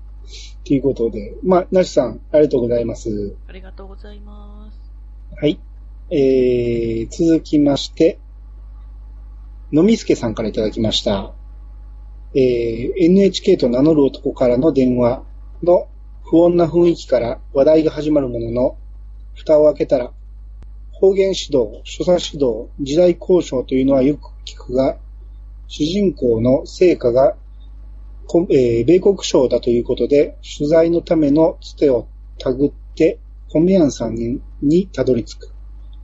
[0.65, 3.37] ということで、まあ、なしさん、ありがとうございます。
[3.49, 4.81] ありがとうございます。
[5.41, 5.61] はい。
[6.11, 8.19] えー、続きまして、
[9.73, 11.35] のみすけさんからいただきました。
[12.39, 15.23] えー、NHK と名乗る男からの電話
[15.63, 15.89] の
[16.23, 18.77] 不穏な雰囲気から話題が始まるものの、
[19.35, 20.13] 蓋を開けたら、
[20.93, 24.99] 方言指導、所作指導、時代交渉というのはよく聞くが、
[25.67, 27.37] 主人公の成果が、
[28.51, 32.07] えー米国省だということで、取材のためのつてを
[32.39, 33.19] たぐって、
[33.51, 34.15] コメヤンさん
[34.61, 35.53] にたどり着く。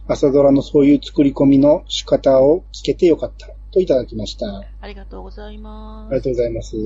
[0.09, 3.49] 朝ドラのそういう作り込みの仕方を聞けてよかった。
[3.73, 4.47] といただきました。
[4.47, 6.13] あありがとうございます。
[6.13, 6.77] りがとうございます。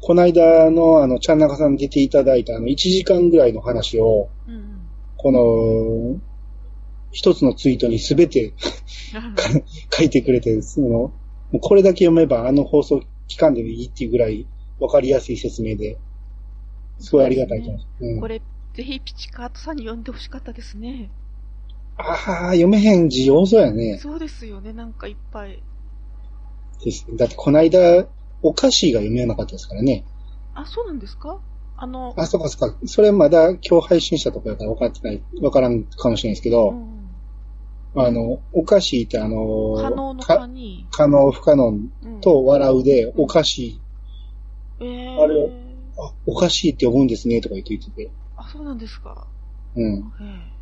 [0.00, 4.80] この間のあの、ちゃんなかさんに出ていただいたあの、1時間ぐらいの話を、うんうん。
[5.16, 6.20] この、
[7.10, 8.52] 一つのツイートにすべて
[9.90, 11.12] 書いてくれて、その、も
[11.54, 14.46] うこれだけ読めばあの放送期間でもいいっていうぐらい
[14.78, 15.98] わかりやすい説明で、
[16.98, 18.04] すごいありがたいと思います。
[18.04, 18.40] うんこれ、
[18.74, 21.10] ぜひピチカートさんに読んでほしかったですね。
[21.98, 23.98] ああ、読めへん字多そうやね。
[23.98, 25.62] そうですよね、なんかいっぱい。
[26.84, 28.06] ですだってこの間、
[28.42, 30.04] お菓子が読めなかったですからね。
[30.54, 31.40] あ、そうなんですか？
[31.76, 32.76] あの、あ、そうかそうか。
[32.86, 36.98] それまだ今日配信したとこやから分かってない、分からんかもしれないですけど、うんうん
[37.96, 43.80] あの、お菓子ってあの、可能のか可に、可能不可能うんと笑うで、うんお菓子、
[44.80, 45.50] えー、あれ
[45.98, 48.10] あ、お菓子って呼ぶんですね、とか言って言ってて。
[48.36, 49.26] あ、そうなんですか。
[49.74, 50.12] うん。
[50.20, 50.57] え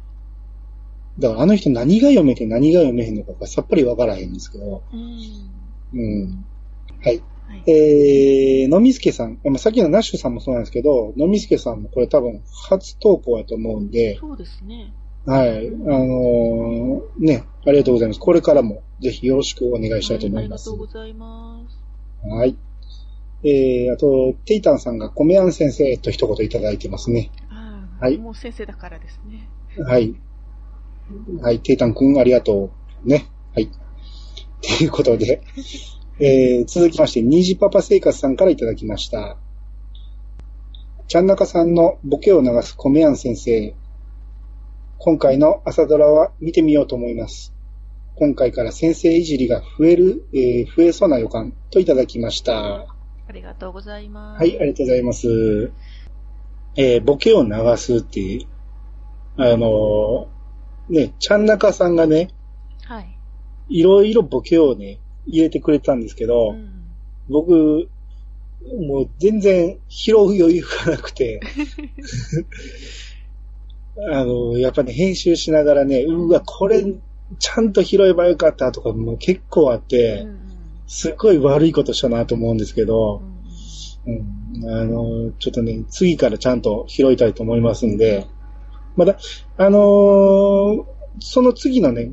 [1.18, 4.82] だからあの人何が読めて何が読めへんのかがさっぱり分からへんんですけど。
[4.92, 6.00] えうん。
[6.00, 6.44] うん。
[7.02, 7.22] はい。
[7.48, 7.70] はい。
[7.70, 14.92] えー、のみすけさん、まあさっきのナッシュさんもそうなんですけど、のみすけさんもこれ多分初投稿やと思うんで、そうですね。
[15.26, 15.68] はい。
[15.68, 18.20] あのーね、ありがとうございます。
[18.20, 20.68] これからもぜひよろしくお願いしたいと思います。
[20.68, 22.28] はありがとうございます。
[22.28, 22.56] はい。
[23.42, 27.30] えー、あと、テイタンさんがコメアン先生と一言いただいてますね。
[27.50, 29.48] ああはいもう先生だからですね。
[29.82, 30.14] はい。
[31.40, 32.70] はい、テイタンくんありがと
[33.04, 33.08] う。
[33.08, 33.26] ね。
[33.54, 33.70] はい。
[34.60, 35.42] ということで、
[36.18, 39.36] えー、続きまして、ニジパパ生活さんからいただきました。
[41.08, 43.74] ちゃんなかさんのボケを流すコメアン先生。
[44.98, 47.54] 今回の朝ドラは見てみようと思います。
[48.16, 52.86] 今回から先生いじりが増える、えー増えそうな予感といただきました。
[53.28, 54.40] ありがとうございます。
[54.40, 55.70] はい、ありがとうございます。
[56.76, 58.46] えーボケを流すっていう、
[59.36, 60.35] あのー
[60.88, 62.30] ね、ちゃんなかさんがね、
[62.84, 63.18] はい。
[63.68, 66.84] いろいろボケをね、入れてくれたんですけど、うん。
[67.28, 67.88] 僕、
[68.88, 71.40] もう全然拾う余裕がなくて、
[74.12, 76.84] あの、やっぱね、編集しながらね、うわ、これ、
[77.38, 80.36] ちゃんと拾えばよかったとかも結構あっうて、ん
[80.86, 83.20] すっごい悪いことしたなと思うんですけうど、
[84.06, 88.26] んうん、あの、ちょっとね、次からちゃんと拾いたいと思いますんで、
[88.96, 89.18] まだ、
[89.56, 90.84] あのー
[91.18, 92.12] その次のね、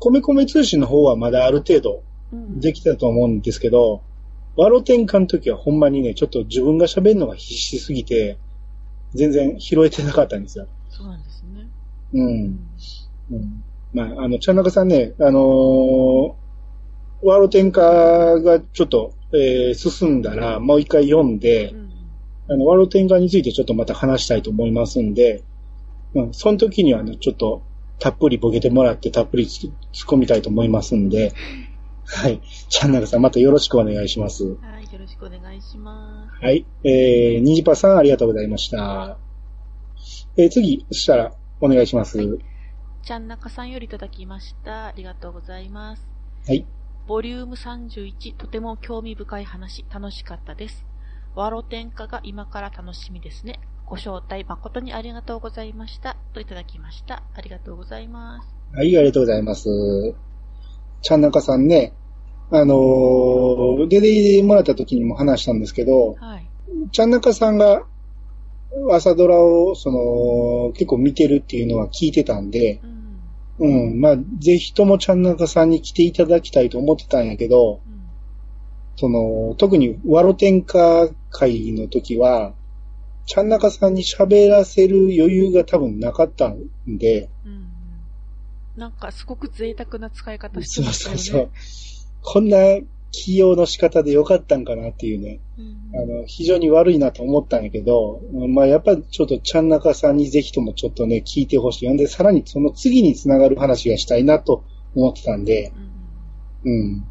[0.00, 4.02] 米米通信の方はまだある程度うんできたと思うんですけど、
[4.56, 8.38] ワロ転換の時はほんまにね、ちょっと自分が喋るのが必死すぎて、
[9.14, 10.66] 全然拾えてなかったんですよ。
[10.88, 11.68] そうなんですね。
[12.12, 12.18] う。
[12.18, 12.60] うんん
[13.32, 16.32] うん、まあ、あの、ちゃんなかさんね、あのー
[17.22, 21.90] ワロ転換がちょっと、えー進んだら、もう一回読んでう、ん
[22.48, 25.44] あの、ワロ転換についてちょっとまた話したいと思いますんで、
[26.14, 27.62] うん、その時にはね、ちょっと、
[27.98, 29.72] たっぷりボケてもらって、たっぷりつ突っ
[30.06, 31.32] 込みたいと思いますんで、
[32.04, 32.40] はい。
[32.68, 34.44] チャンネルさん、またよろしくお願いします。
[34.44, 36.44] はい、よろしくお願いします。
[36.44, 36.66] はい。
[36.82, 39.18] えー、ニジパさん、ありがとうございました。
[40.36, 42.18] えー、次、そしたら、お願いします。
[42.18, 42.38] は
[43.02, 44.86] ちゃんなかさんよりいただきました。
[44.86, 46.02] ありがとうございます。
[46.52, 46.64] い。
[47.06, 50.86] ボリューム31、とても興味深い話、楽しかったです。
[51.34, 53.60] ワロ天下が今から楽しみですね。
[53.90, 56.16] ご招待誠にありがとうございました。
[56.32, 57.24] といただきました。
[57.34, 58.48] ありがとうございます。
[58.72, 59.68] はい、ありがとうございます。
[61.02, 61.92] ちゃんなかさんね、
[62.52, 66.46] あのー出てもらった時にも話したんですけど、はい。
[66.92, 67.82] ちゃんなかさんが
[68.92, 72.80] 朝ドラを、その、結構見てるっていうのは聞いてたんで
[73.58, 73.90] う、ん。
[73.90, 78.02] うん、まあ、ぜひともちゃんなかさんに来ていただきたいと思ってたんやけど、うん。
[78.94, 82.54] その、特にワロ天下会の時は、
[83.30, 87.66] ちゃんなかさんに喋らせる余裕が多分なかったんで、うんうん。
[88.76, 91.52] なんかすごく贅沢な使い方してそうましたそうよね。
[91.54, 92.22] そう。
[92.22, 92.58] こんな
[93.12, 101.86] 起用の仕方でよかったんかなっていうね、うんあの、非常に悪いなと思ったんやけど、まあやっぱちょっとちゃんなかさんにぜひともちょっとね、聞いてほしい。
[101.86, 104.64] ほんで、さらにその次につながる話がしたいなと
[104.96, 105.72] 思ってたんで、
[106.64, 107.04] うんうん。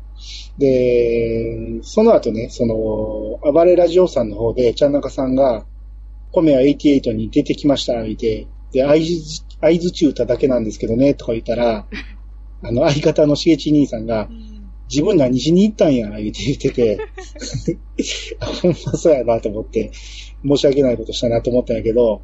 [0.57, 5.65] で、その後ね、その、暴れラジオさんの方で、ちゃんなかさんが、
[6.31, 11.87] コメア88に出てきました、言って、で、合図、合図中歌だけなんですけどね、とか言ったら、
[12.61, 14.59] あの、相方のしげち兄さんがう、ん。
[14.89, 16.97] 自分何しに行ったんや、言って言ってて、
[18.61, 19.91] ほんまそうやなと思って、
[20.43, 22.21] 申し訳ないことしたなと思ったんやけど、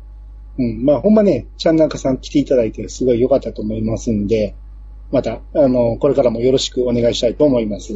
[0.58, 4.56] うん、まあほんまね、ちゃんなんかさん来ていただいてすごい良かったと思いますんで、
[5.12, 7.94] また、あの、これからもよろしくお願いしたいと思います。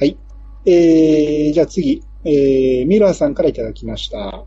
[0.00, 0.16] はい。
[0.64, 4.44] えー、じゃあ次、えー、ミラーさんからいただきました。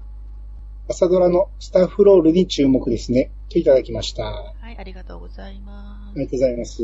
[0.87, 3.31] 朝ドラのスタッフロールに注目ですね。
[3.49, 4.23] といただきました。
[4.23, 6.83] はい、ありがとうございまありがとうございます。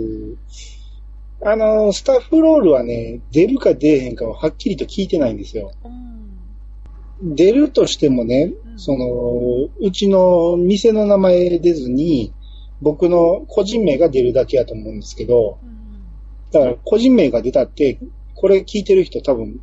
[1.44, 5.72] あの、スタッフロールはね、出るか出えへんかははっきりと聞いてないんですよ。
[5.82, 5.88] す。
[5.88, 7.36] うん。
[7.36, 12.34] 出るとしてもね、うんその、うちの店の名前出ずに、
[12.82, 16.52] 僕の個人名が出るだけやと思うんですけど、うん。
[16.52, 18.00] だから個人名が出たって、
[18.36, 19.62] これ聞いてる人多分、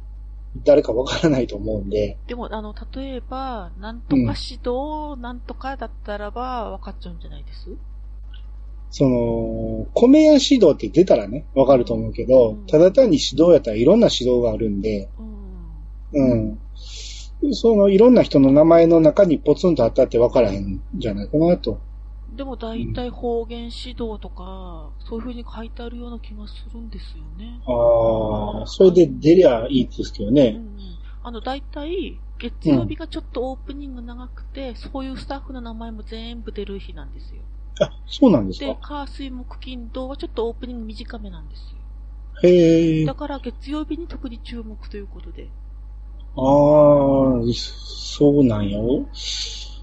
[0.64, 7.70] 誰かわからないと思うんで、でも、あの、例えば、なんとか指導、なんとかだったらば、分かっちゃうんじゃないです？
[8.90, 15.08] その、米屋指導って出たらね、わかると思うけど、うんただ単に指導やったらいろんな指導があるんで、
[16.12, 16.30] うん。
[16.30, 16.58] うん。
[17.52, 21.28] そのいろんな人の名前の中にポツンとあったって分からへんんじゃない？
[21.28, 21.80] かなと。
[22.38, 27.61] でも、大体方言指導とか、そういう風に書いてあるような気がするんですよね。
[27.66, 30.53] ああ、それで出りゃいいですけどうんうね。
[30.53, 30.98] ん。
[31.22, 37.42] あの、大体、月曜日がちょっとオープニング長くて、そういうスタッフの名前も全部出る日なんですよ。
[37.81, 41.83] あ、そうなんですでか。、火水木金土はちょっとオープニング短めなんですよ。
[42.44, 43.05] へえ。
[43.05, 45.48] あだから月曜日に特に注目ということで。
[46.37, 48.79] あー、そうなんや。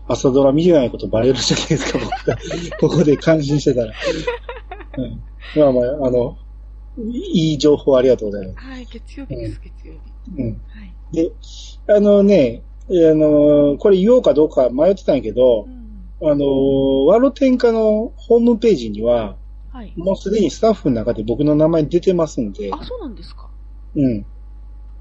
[0.07, 2.37] 朝ドラ見てないことバレるじゃないですか、僕が。
[2.79, 3.93] ここで感心してたら。
[4.97, 5.21] うん、
[5.59, 6.37] まあまあ、あの、
[6.97, 8.67] いい情報ありがとうございます。
[8.67, 10.41] はい、月曜日です、月曜日。
[10.41, 10.49] うん。
[10.49, 10.57] は
[11.11, 11.15] い。
[11.15, 11.31] で、
[11.87, 15.67] あのね、あの、これ言おうかどうか迷ってたんやけど
[16.21, 16.31] う、ん。
[16.31, 19.35] あの、ワロ天下のホームページには、
[19.71, 19.93] はい。
[19.97, 23.49] もうすでにスタッフの中で僕の名前出てますんで、あ、そうなんですか。
[23.95, 24.25] うん。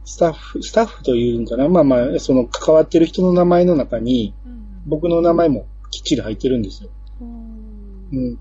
[0.05, 4.44] スタッフ、スタッフというんかなまあまあ、その関わってる人の名前の中に、うん。
[4.87, 6.91] 僕の名前もきっちり入ってるんですよ。
[7.21, 8.39] うんうん。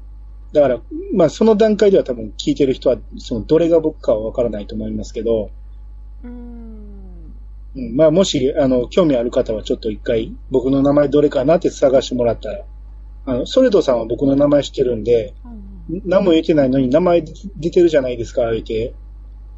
[0.51, 0.81] だから、
[1.13, 5.49] まあその段階では多分聞いてる人は、そのどれが僕かはわからないと思いますけど、
[6.23, 7.33] うん。
[7.75, 12.65] うん、まあもし、あの、興味ある方はちょっと一回僕の名前どれかなって探してもらったら、
[13.25, 15.63] あの、ソレドさんは僕の名前知ってるんで、うん
[16.05, 17.21] 何も言ってないのに名前
[17.57, 18.93] 出てるじゃないですか、言って、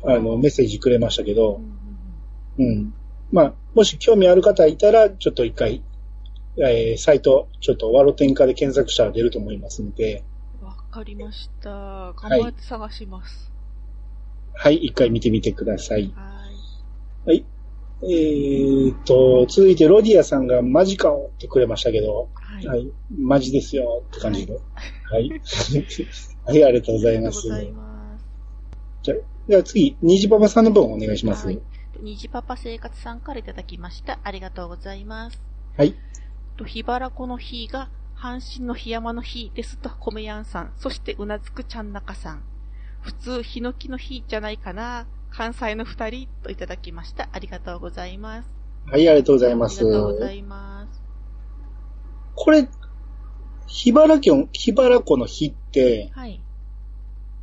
[0.03, 1.61] あの、メッセージくれましたけど
[2.57, 2.93] う、んうん。
[3.31, 5.83] まあ、もし興味ある方いたら、ちょっと一回、
[6.57, 10.23] えー、サイト、ちょっとワロ天下で検索したら出ると思いますので、
[10.61, 11.69] わかりました。
[11.69, 13.51] 頑張って探します。
[14.53, 16.13] はい、一回見てみてください。
[16.15, 16.31] は
[17.25, 17.27] い。
[17.27, 17.45] はい。
[18.03, 22.67] えーっと、続いてロディアさんがマジかをってくれましたけど、はい。
[22.67, 24.53] はい、マジですよって感じで。
[24.53, 25.29] はい。
[26.45, 27.51] はい、ありがとうございます。
[27.51, 28.25] ありがとうございます。
[29.03, 29.17] じゃあ、
[29.49, 31.41] じゃあ次、ニジパパさんの分お願いします。
[31.41, 31.59] ははいい。
[32.01, 34.19] 虹パパ生活さんからいただきました。
[34.23, 35.41] ありがとうございます。
[35.77, 35.95] はい。
[36.55, 40.73] と、ひばらこの日が、阪神の檜山の日ですと、米やんさん。
[40.77, 42.43] そして、うなずくちゃんなかさん。
[43.01, 45.05] 普通、ヒノキの日じゃないかな。
[45.29, 47.27] 関西の二人といただきました。
[47.31, 48.49] ありがとうございます。
[48.85, 49.79] はい、ありがとうございありがます。
[49.79, 51.01] とうございます。
[52.35, 52.67] これ、
[53.67, 56.41] ひばらきょん、ひばらこの日って、はい。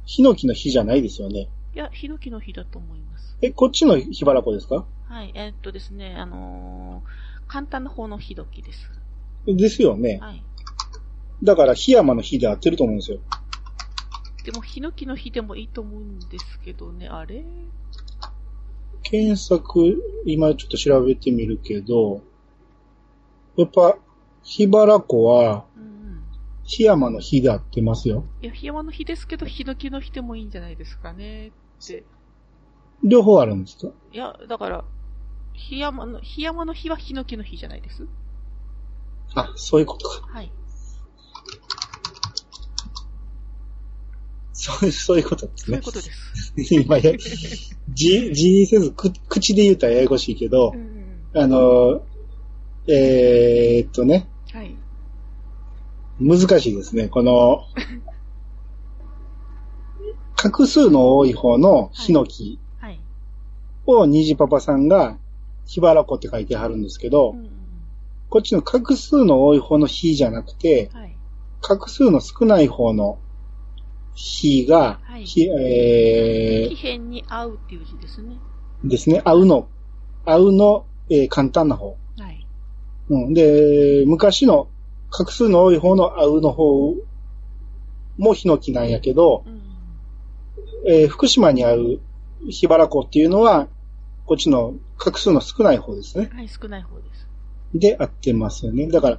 [0.05, 1.49] ヒノキの日じゃないですよね。
[1.75, 3.37] いや、ヒノキの日だと思います。
[3.43, 4.85] え、こっちのひばらこですか？
[5.09, 5.33] はい。
[5.35, 8.91] えーっとですね、あのー簡単な方のヒノキです。
[9.47, 10.19] ですよね。
[10.21, 10.43] はい。
[11.43, 13.19] だから、檜山の日で合ってると思うんですよ。
[14.45, 17.45] でも、ヒノキの日でもいいと思うんですけどね、あれ？
[19.03, 22.23] 検索、今ちょっと調べてみるけど、
[23.57, 23.97] やっぱ、
[24.43, 25.65] ひばらこは。
[26.65, 28.25] 檜山の日で合ってますよ。
[28.41, 31.49] いや、檜山の日ですけど、ヒノキの日でもいいんじゃないですかね。
[31.49, 31.51] っ
[31.85, 32.05] て。
[33.03, 33.93] 両方あるんですか？
[34.13, 34.85] いや、だから、
[35.55, 38.07] 檜山の、檜山の日はヒノキの日じゃないです？
[39.35, 40.27] あ、そういうことか。
[40.29, 40.53] はい。
[44.53, 45.83] そういう、そういうことですねそういう。
[45.83, 46.55] ことです。
[46.75, 47.13] 今や、
[47.89, 50.93] 字、字にせず、く口で言うたらややこしいけどう、ん
[51.35, 52.03] あの、
[52.89, 54.61] えー、っとね、うん。
[54.61, 54.77] はい。
[56.21, 57.09] 難しいですね。
[57.09, 57.65] この、
[60.37, 63.01] 画数の多い方のヒノキはい。
[63.87, 65.17] を虹パパさんが、
[65.67, 67.62] ひばらこって書いてはるんですけどうん、うん
[68.33, 71.01] こっちの画数の多い方の日じゃなくて、うん。
[71.01, 71.17] はい。
[71.61, 73.19] 画数の少ない方の
[74.15, 78.39] 火が、はいひえ異変に合うっていう字ですね。
[78.87, 79.69] ー、ですね、合うの、
[80.25, 81.99] 合うの、えー簡単な方。
[82.17, 82.47] はい。
[83.11, 83.35] うん。
[83.35, 84.69] で、昔の
[85.11, 86.95] 画数の多い方の合うの方
[88.17, 89.61] もヒノキなんやけど、うん。
[90.91, 92.01] えー福島にある
[92.47, 93.69] 桧原湖っていうのは、
[94.25, 96.31] こっちの画数の少ない方ですね。
[96.33, 97.12] はい、少ない方です。
[97.75, 98.89] で合ってますよね。
[98.89, 99.19] だから、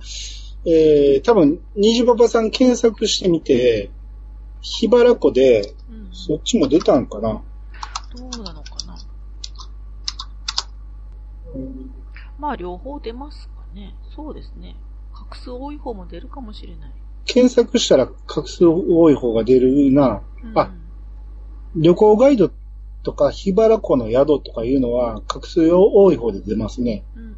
[0.66, 3.92] えー、多分、にじパパさん検索してみて、
[4.62, 6.10] 桧原湖で、うん。
[6.14, 7.42] そっちも出たんかな、
[8.16, 8.96] どうなのかな？
[11.56, 11.92] うん
[12.40, 13.96] まあ、両方出ますかね。
[14.16, 14.76] そうですね。
[15.32, 16.92] 画数多い方も出るかもしれない。
[17.26, 20.22] 検索したら画数多い方が出るな。
[20.44, 20.72] うん、あ
[21.76, 22.52] 旅行ガイド
[23.04, 27.04] とか桧原湖の宿とかいうのは画数多い方で出ますね。
[27.16, 27.36] うんうん。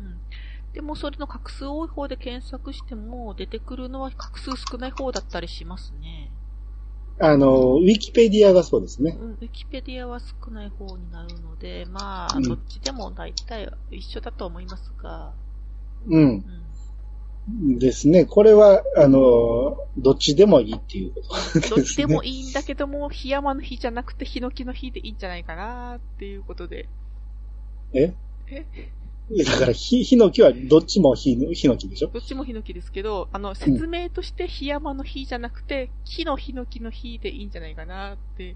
[0.76, 6.30] でも、それの画数多い方で検索しても、出てくるのは画数少ない方だったりしますね。
[7.18, 9.18] あの、ウィキペディアがそうですね。
[9.18, 15.32] うん、ウィキペディアは少ない方になるので、まあ、うんどっちでも大体一緒だと思いますが、
[16.08, 16.44] うん
[17.48, 17.72] う。
[17.74, 17.80] ん。
[17.80, 18.26] ですね。
[18.26, 21.70] これは、あの、どっちでもいいっていうことです、ね。
[21.70, 26.90] どっちでもいいんだけども、檜山の日じゃなくて、ヒノキの日でいいんじゃないかなっていうことで。
[27.94, 28.14] え？
[28.48, 28.66] え？
[29.32, 32.10] だから、ひ、ヒノキはどっちもヒノヒノキでしょ？
[32.10, 38.56] どっちもヒノキですけど、あの、説明として檜山の日じゃなくて、木のヒノキの日でいいんじゃないかなって。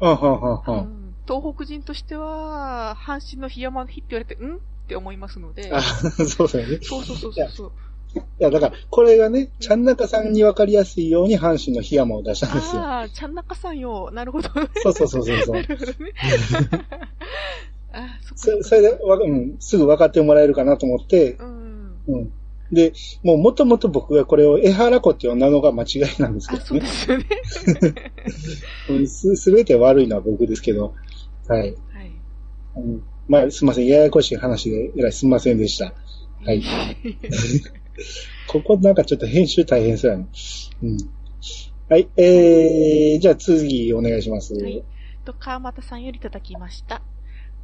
[0.00, 4.56] うん、うん、うん、東北人としては、阪神の檜山の日って言われて、ん？
[4.56, 5.72] って思いますので。
[5.72, 5.80] あ、
[6.36, 6.78] そうだよね。
[6.82, 7.72] そうそうそうそう。
[8.16, 12.82] いや、だから、これがね、ちゃんなかさんにわかりやすいように阪神の檜山を出したんですよ。
[12.82, 14.10] ああ、ちゃんなかさんよ。
[14.12, 14.50] なるほど。
[14.82, 15.62] そうそうそうそうそう な。
[15.62, 16.12] るほどね。
[17.94, 21.96] あそそれでわか、うん、すぐ分かってもらえるかなと思って、うん。
[22.08, 22.32] うん。
[22.72, 22.92] で、
[23.22, 26.92] もう元々僕がこれを江原湖って呼んだのが間違いなんですけあ、そうでどね。
[26.92, 28.12] すよね。
[28.90, 30.94] うんすすべて悪いのは僕ですけど、
[31.46, 31.60] はい。
[31.60, 31.74] はい。
[32.76, 33.86] うん、まあ、すみません。
[33.86, 35.94] ややこしい話で、えらいすみませんでした。
[36.44, 36.62] はい。
[38.48, 40.26] ここなんかちょっと編集大変そうやな。
[40.82, 40.96] うん。
[41.88, 42.08] はい。
[42.16, 44.54] えー、じゃあ次お願いします。
[44.54, 44.82] はい。
[45.24, 47.02] と、川又さんよりいただきました。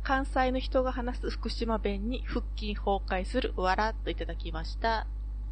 [0.03, 5.07] 関西の人が話す福島弁に腹筋崩壊するわらっといただきました。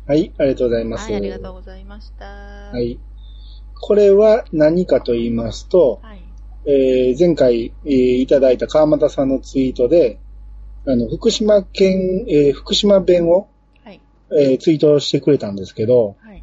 [0.06, 1.04] はい、ありがとうございます。
[1.04, 2.24] はい、ありがとうございました。
[2.24, 2.80] はは。
[2.80, 2.98] い。
[3.80, 6.22] これは何かと言いますと、はい。
[6.66, 10.18] えー前回、えーいただいた川又さんのツイートで、
[10.86, 13.48] あの、福島県、えー福島弁を、
[13.84, 14.00] はい。
[14.32, 16.42] えーツイートしてくれたんですけど、はい。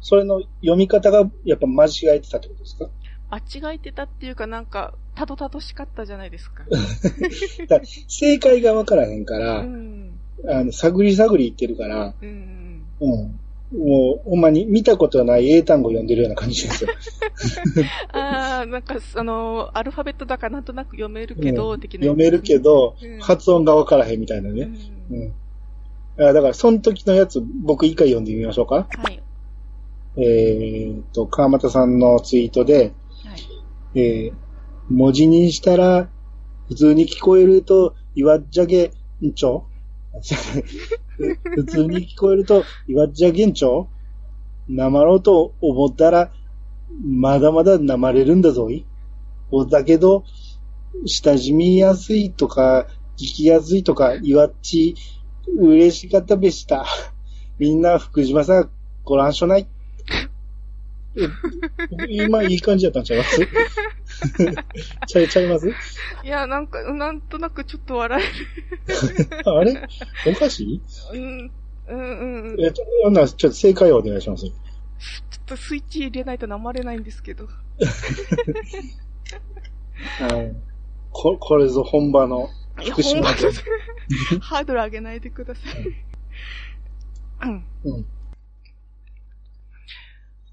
[0.00, 2.88] それの読み方がやっぱ間違えてたってことですか？
[3.34, 6.64] 間違えてたっていうかなんか、たどたどしかったじゃないですか。
[7.68, 10.20] だから正解がわからへんから、うん。
[10.48, 12.84] あの、探り探り言ってるから、うん。
[13.00, 13.40] うん。
[13.76, 16.90] もう、ほんまに見たことない英単語読んでるような感じですよ。
[18.12, 24.70] ああ、なんか、あの、アルファベットだからなんとなく読めるけど、うん的な、読めるけ、ど、うん発音がわからへんみたいなね。
[25.10, 25.16] うん。
[25.16, 26.24] うん。
[26.24, 28.86] あだから、その時のやつ、僕一回読んでみましょうか。
[28.96, 29.20] はい。
[30.16, 32.92] えーっと、川又さんのツイートで、はい。
[33.94, 34.32] えー、
[34.90, 36.08] 文字にしたら、
[36.68, 38.90] 普通に聞こえると、岩っじゃげ
[39.22, 39.64] んちょ？
[41.56, 43.88] 普通に聞こえると、岩っじゃげんちょ？
[44.68, 46.32] なまろうと思ったら、
[47.02, 48.86] まだまだなまれるんだぞい。
[49.50, 50.24] おだけど、
[51.06, 52.86] 親しみやすいとか、
[53.16, 54.94] 聞きやすいとか、岩っち、
[55.58, 56.86] 嬉しかったべした。
[57.58, 58.70] みんな、福島さん、
[59.04, 59.68] ご覧しょない。
[61.16, 61.28] え
[62.08, 63.46] 今、いい感じだったんちゃいます？
[65.06, 65.68] ちゃい、ちゃいます？
[65.68, 65.72] い
[66.24, 68.20] や、なんか、なんとなくちょっと笑
[69.44, 69.88] あれ？
[70.26, 70.82] おかしい？
[71.12, 71.22] える。
[71.22, 71.52] うん、
[71.88, 72.60] うん、うん。
[72.60, 74.44] えっと、ほんならちょっと正解をお願いします。
[74.44, 74.52] ちょっ
[75.46, 77.46] とスイッチ入れないとなまれないんですけど。
[80.18, 80.56] はい
[81.10, 83.50] こ、これぞ本場の福島県。
[84.40, 85.86] ハードル上げないでください。
[87.42, 87.64] うん。
[87.84, 88.06] うん。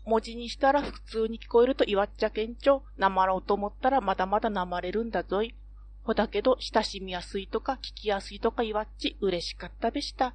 [0.06, 2.84] 文字にしたら普通に聞こえると言わっちゃけんちょ。
[2.98, 5.54] なまろうと思ったらまだまだなまれるんだぞい。
[6.04, 10.34] ほだけど、親しみやすいとか聞きやすいとか言わっち、嬉しかったべした。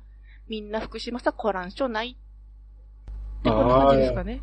[0.49, 2.17] みんな福島さこらんしょない。
[3.41, 4.43] ってこんな感じですかね。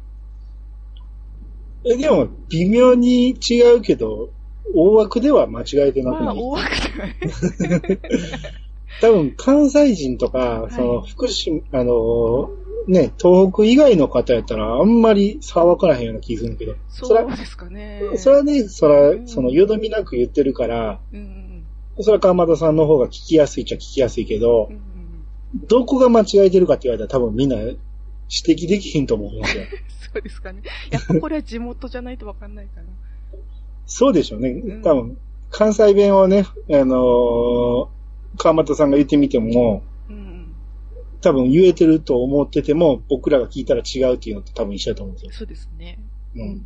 [1.86, 4.30] え、でも、微妙に違うけど、
[4.74, 8.00] 大枠では間違えてなくまあ、ない、大枠ではね。
[9.02, 12.50] 多分、関西人とか、いその、福島、あの、
[12.88, 18.02] ね、東北以外の方やったら、あんまり差わからへんような気するけど、そうですかね。
[18.16, 21.44] それはね、そらう、んその、よどみなく言ってるから、うんうん
[22.00, 24.76] それは川又さんの方が聞きやすいっちゃ聞きやすいけどうん。
[24.76, 27.78] う、んどこが間違えてるかって言われたら多分みんな指
[28.32, 29.64] 摘できひんと思うんですよ。
[30.14, 30.64] そうですかね。
[30.90, 32.88] やっぱこれは地元じゃないとわかんないかな。
[33.86, 34.82] そうでしょうねん。
[34.82, 35.18] 多分、
[35.52, 37.88] 関西弁をね、あのー
[38.38, 39.84] 川又さんが言ってみても。
[41.24, 45.32] 多分言えてると思ってても、僕らが聞いたら違うっていうのって多分一緒だと思うんですよ。
[45.34, 45.98] そうですね。
[46.36, 46.62] うん。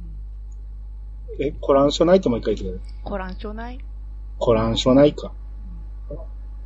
[1.40, 3.02] え、コラン書ないともう一回言ってください。
[3.04, 3.80] コラン書ない
[4.40, 5.32] コラン書ないか。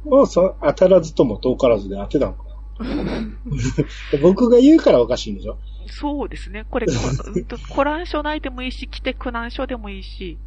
[0.05, 2.51] もうそ、当たらずとも遠からずで当てたのかな。
[4.21, 5.57] 僕が言うからおかしいんでしょ？
[5.87, 6.65] そうですね。
[6.69, 6.87] これ、
[7.75, 10.37] コラン書ないでもいいし、来て苦難書でもいいし、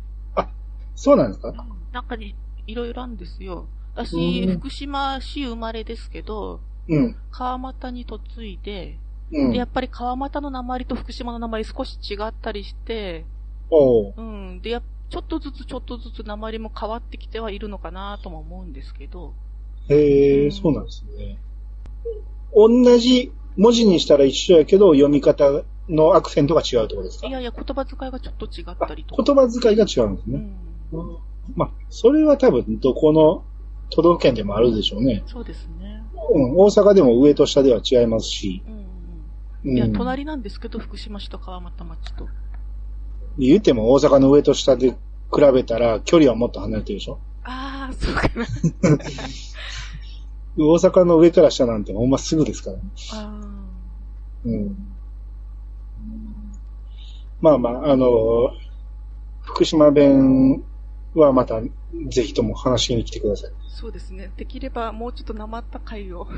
[0.97, 1.49] そうなんですか？
[1.49, 1.57] うん
[1.93, 2.35] なんかに、
[2.67, 3.67] いろいろあるんですよ。
[3.97, 7.17] う私、ん福島市生まれですけど、うん。
[7.31, 8.99] 川俣に嫁いで、
[9.33, 9.53] うん。
[9.53, 13.25] で、やっぱり川俣の鉛と福島の鉛少し違ったりして、
[13.71, 14.61] おううん。
[14.61, 19.33] で、やちょっとずつちょっとずつ鉛も変わってきてはいるのかなとも思うんですけど、
[19.89, 21.39] へえ、うんそうなんですね。
[22.55, 27.27] 同じ文字にしたら一緒やけど、読み方のアクセントが違うってことですか？
[27.27, 29.23] いやいや、言葉遣いがちょっと違ったりとか。
[29.23, 30.51] 言葉遣いが違うんですね。
[30.93, 31.01] うん。
[31.01, 31.17] うん
[31.57, 33.45] まあ、それは多分どこの
[33.91, 35.23] 都道府県でもあるでしょうね。
[35.27, 36.03] そうですね。
[36.31, 38.63] うん、大阪でも上と下では違いますし。
[38.67, 38.85] うん
[39.71, 39.77] うん。
[39.77, 42.29] いや、ん、隣なんですけど、福島市と川俣町と。
[43.39, 44.97] 言っても大阪の上と下で比
[45.53, 48.47] べたら距離はもっと離れてるでしょああ、そうかな。
[50.57, 52.83] 大阪の上から下なんてほんますぐですからね。
[53.13, 53.41] あ
[54.45, 54.77] うん。
[57.41, 58.53] まあまあ、あの、
[59.43, 60.63] 福島弁
[61.15, 61.61] はまた
[62.09, 63.51] ぜひとも話しに来てください。
[63.51, 64.31] あ、そうですね。
[64.37, 66.27] できれば、もうちょっとなまった回を。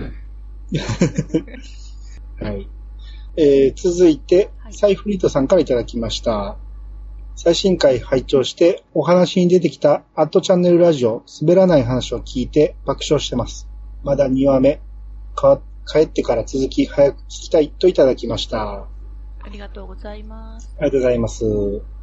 [2.40, 2.68] はい。
[3.36, 6.56] えー、続いては、いサイフリートさんからいただきました。
[7.34, 13.68] 最新回拝聴して、お話に出てきたアットチャンネルラジオ、滑らない話を聞いて爆笑してます。
[14.02, 14.80] まだ2話目。
[15.34, 18.62] かわ帰ってから続き早く聞きたいといただきました。
[18.62, 18.86] あ
[19.40, 20.74] ありがとうございます。
[20.78, 21.95] りがとうございます。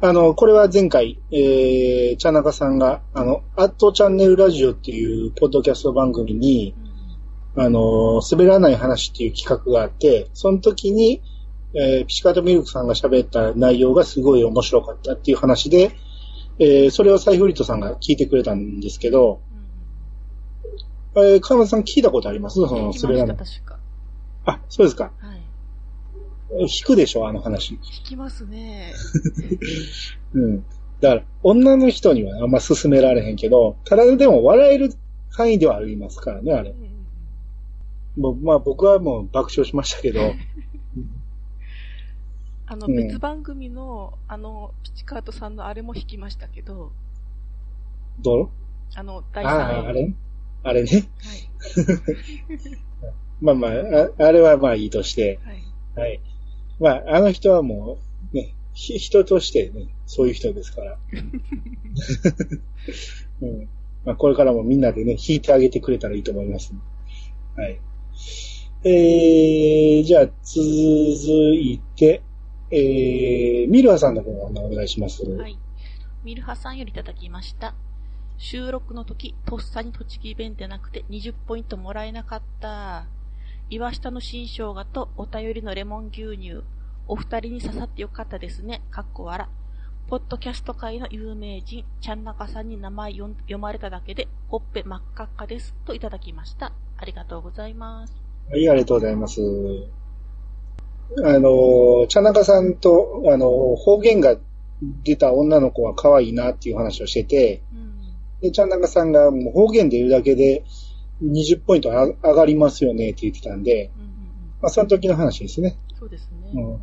[0.00, 6.74] あの、これは前回、えー、茶中さんが、あの、アットチャンネルラジオっていうポッドキャスト番組に、
[7.56, 11.22] うんあの、滑らない話っていう企画があって、その時に、
[11.74, 15.92] えーピチカートミルクさんが喋った内容がすごい面白かったっていう話で、
[16.58, 19.40] えーそれをサイフリットさんが聞いてくれたんですけど、
[21.14, 22.54] うんえー、川村さん聞いたことあります？
[22.56, 22.82] そうん。
[22.86, 23.36] の滑らない。
[24.46, 25.12] あ、そうですか。
[25.18, 25.40] はい。
[26.60, 27.74] 引くでしょ、あの話。
[27.74, 28.92] 聞きますね。
[30.34, 30.64] うん。
[31.00, 34.90] だから、女の人にはあんま勧められへんけど、ただでも笑える
[35.30, 36.76] 範囲ではありますからね、あれうん。
[36.76, 36.94] うんうん
[38.16, 40.20] もうまあ僕はもう爆笑しましたけど、
[42.66, 46.92] あの、うん別番組の、あの、ピチカートさんのあれも弾きましたけど、
[48.20, 48.48] どう？
[48.94, 49.86] あの、第あ3あ、話。
[49.88, 50.14] あれ？
[50.62, 50.90] あれね？
[50.90, 51.50] はい。
[53.42, 53.72] まあまあ、
[54.20, 55.64] ああれはまあいいとして、はい。
[55.96, 56.20] はい。
[56.80, 57.98] まあ、あの人はも
[58.32, 60.98] う、ね、ひ人としてね、そういう人ですから。
[63.42, 63.68] うん。
[64.04, 66.74] まあ、これからもみんなでね、弾いてあげてくれたらいいと思います、
[67.56, 67.80] はい。
[68.84, 70.60] えー、じゃあ、続
[71.56, 72.22] いて、
[72.70, 75.24] えー、ミルハさんの方お願いします。
[75.24, 75.58] はい。
[76.24, 77.74] ミルハさんよりいただきました。
[78.36, 83.06] 収録の時、とっさに栃木弁でなくて20ポイントもらえなかった。
[83.74, 86.62] 岩下の新生姜とお便りのレモン牛乳。
[87.08, 88.82] お二人に刺さってよかったですね。
[88.92, 89.48] かっこ笑。
[90.08, 95.74] ポッドキャスト界の有名人、ちゃんなかさんに名前読まれただけで、ほっぺ真っ赤っかです。
[95.86, 96.72] といただきました。
[96.98, 98.14] ありがとうございます。
[98.48, 99.40] はい、ありがとうございます。
[101.24, 104.36] あの、茶中さんと、あの、方言が
[105.02, 108.40] 出た女の子は可愛いなっていう話をしてて、うん。
[108.40, 110.62] で、茶中さんがもう方言で言うだけで
[111.22, 114.14] 20ポイントあ上がりますよねって言ってたんで、うんうんうん。
[114.62, 115.78] まあその時の話ですね。
[115.98, 116.50] そうですね。
[116.54, 116.82] うん。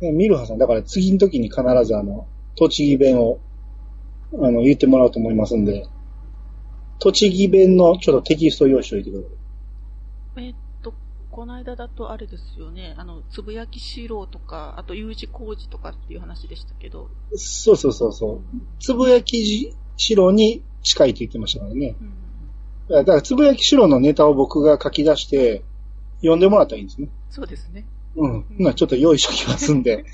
[0.00, 2.26] でミルハさん、だから次の時に必ずあの、
[2.56, 3.40] 栃木弁を、
[4.34, 5.86] あの、言ってもらおうと思いますんで、
[6.98, 10.46] 栃木弁のちょっとテキストを用意しておいてください。
[10.46, 10.94] えっと、
[11.30, 12.94] この間だとあれですよね。
[12.96, 17.08] あの、つぶやきしろうとか、あと U 字工事とかっていう話でしたけど。
[17.36, 18.40] そうそうそうそう。
[18.80, 21.96] つぶやきしろに近いと言ってましたからね。
[22.00, 22.23] うん。
[22.88, 25.62] だから、つぶやきしろのネタを僕が書き出して、
[26.18, 27.08] 読んでもらったらいいんですね。
[27.30, 27.84] そうですね。
[28.16, 28.42] うん。
[28.42, 30.04] ほなちょっと用意しときますんで、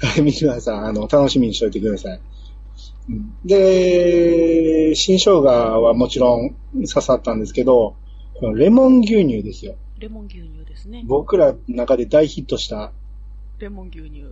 [0.00, 2.20] はい、皆さん、あの、楽しみにしておいてください。
[3.10, 7.96] うんで、新生姜はもちろん刺さったんですけど、
[8.54, 9.74] レモン牛乳ですよ。
[9.98, 11.02] レモン牛乳ですね。
[11.06, 12.92] 僕らの中で大ヒットした、
[13.58, 14.26] レモン牛乳。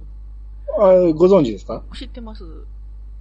[0.78, 1.83] あご存知ですか？
[1.97, 2.45] 知ってます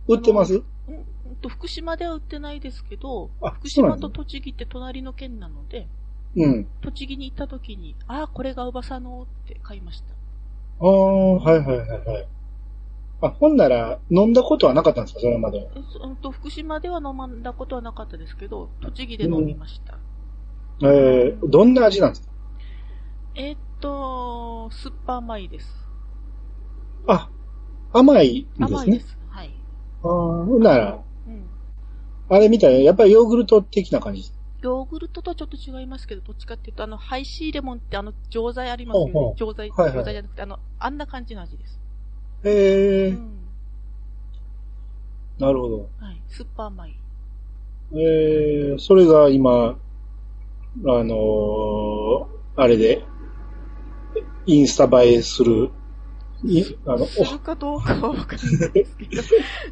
[0.07, 0.62] 売ってます？
[0.89, 5.87] うんうんと、福島では売ってないですけど、あ福島と栃木って隣の県なので、
[6.35, 6.67] うん。
[6.81, 10.13] 栃木に行った時に、ああ、これがうばさのって買いました。
[10.81, 12.27] ああ、はいはいはいはい。
[13.21, 15.19] あ、ほんなら、飲んだことはなかったんですか？
[15.19, 15.69] それまで。
[16.03, 19.97] うんと福島では飲んだことはなかったですけど、栃木で飲みました。
[20.81, 22.33] えー、どんな味なんですか？
[23.35, 25.87] えーっと、酸っぱ甘いです。
[27.07, 27.29] あ、
[27.91, 28.77] 甘いんですね。
[28.77, 29.18] 甘いです。
[30.02, 30.70] はい。
[30.72, 31.45] ああ、なら、うん。
[32.30, 34.32] あれみたいな、やっぱりヨーグルト的な感じ？
[34.62, 39.14] ヨーグルトとはちょっと違いますけど、どっちかっていうと、あの、ハイシーレモンってあの、錠剤ありますよね。
[39.14, 41.80] ほうほう錠剤、はいはい錠剤じゃなくて、あの、あんな感じの味です。
[42.43, 43.30] へえー、うん。
[45.39, 45.78] なるほど。
[46.00, 46.22] はい。
[46.28, 46.95] 酸っぱ甘い。
[47.93, 49.78] えー、それが今、
[50.86, 52.26] あのー
[52.58, 53.02] あれで、
[54.45, 55.72] インスタ映えする、
[56.43, 59.21] いあの、するかどうかはわかんないですけど、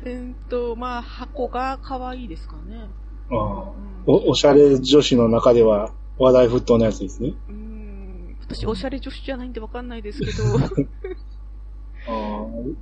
[0.05, 2.89] えーっと、まあ、箱が可愛いですかね。
[3.32, 3.39] お。
[3.39, 4.26] あーうん。
[4.28, 7.34] おおしゃれ女子の中では話題沸騰のやつですね。
[7.49, 8.38] うん。
[8.41, 10.43] 私、おしゃれ女子じゃないんでわかんないですけど、
[12.07, 12.76] あー。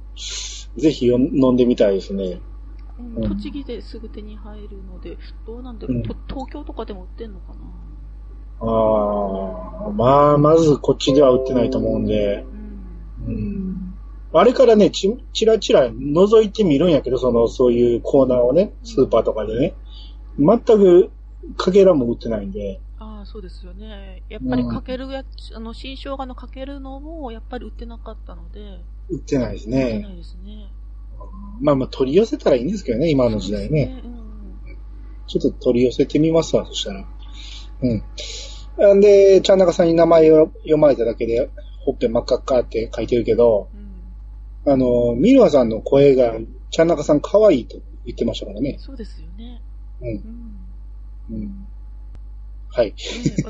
[0.78, 2.42] ぜひよ飲んでみたいですね。
[3.00, 3.24] うん。
[3.24, 3.30] うん。
[3.38, 6.04] 栃木ですぐ手に入るので、どうなんだろう、うん。
[6.04, 7.60] と東京とかでも売ってんのかな。
[8.62, 12.46] ああ、まあ、まずこっちでは売ってないと思うんで、
[13.28, 13.36] うん。
[13.36, 13.96] うん。
[14.34, 19.74] あれからね、ち、ちらちら覗いてみるんやけど、その、そういうコーナーをね、スーパーとかでね、
[20.38, 21.10] 全く
[21.58, 24.24] かけらも売ってないんで、ああ、そうですよね。
[24.30, 30.14] やっぱりかけるやつ、あの、新生姜のかけるのも、やっぱり売ってなかったので、売ってないです売ってなね。
[30.14, 30.68] いですね。
[31.62, 33.86] まあまあ取り寄せたらいいんですけどね、今の時代ね。
[33.86, 34.16] そうですね。
[35.28, 37.06] ちょっと取り寄せてみますわ、そしたら。
[37.82, 38.98] うん。
[38.98, 41.50] んで、ちゃんなかさんに名前を読まれただけで、
[41.86, 43.80] ほっぺ真っ赤っかって書いてるけど、うん。
[44.66, 44.74] うん。
[44.74, 46.34] あの、ミルワさんの声が、
[46.72, 48.78] ちゃんなかさん可愛いと言ってましたからね。
[48.80, 49.62] そうですよね。
[50.02, 50.06] う。
[50.06, 50.22] うんん。
[51.32, 51.68] うん。
[52.70, 52.88] はい。
[52.88, 52.96] ね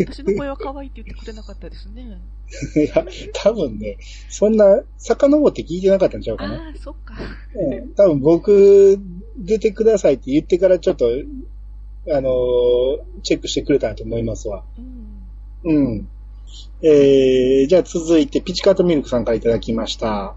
[0.06, 2.20] 私の声は可愛いって言ってくれなかったですね。
[2.76, 3.98] いや、多分ね、
[4.30, 6.56] そんな、遡って聞いてなかったんちゃうかな。
[6.56, 7.16] ああ、そっか。
[7.56, 9.00] うん多分僕、
[9.38, 11.08] 出てくださいって言ってからちょっと、
[12.08, 14.64] あのーチェックしてくれたと思いますわ。
[15.64, 15.76] うん。
[15.76, 16.08] うん。
[16.82, 20.36] えー、じゃあ続いて、ピチカートミルクさんからいただきました。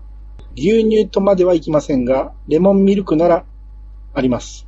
[0.56, 3.44] 牛乳とまではいきませんが、レモンミルクなら
[4.14, 4.66] あります。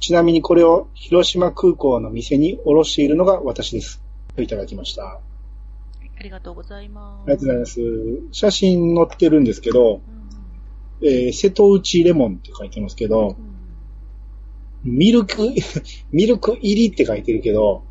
[0.00, 4.02] ちなみにこれを広島空港の店に卸しているのが私です。
[4.34, 5.04] といただきました。
[5.04, 5.20] あ
[6.18, 7.30] ありがとうございます。
[7.30, 7.80] りがとうございます。
[8.32, 10.00] 写真載ってるんですけど、
[11.02, 11.08] うん。
[11.08, 13.36] えー瀬戸内レモンって書いてますけど
[14.84, 14.96] う、ん。
[14.96, 15.48] ミルク、
[16.10, 17.84] ミルク入りって書いてるけど、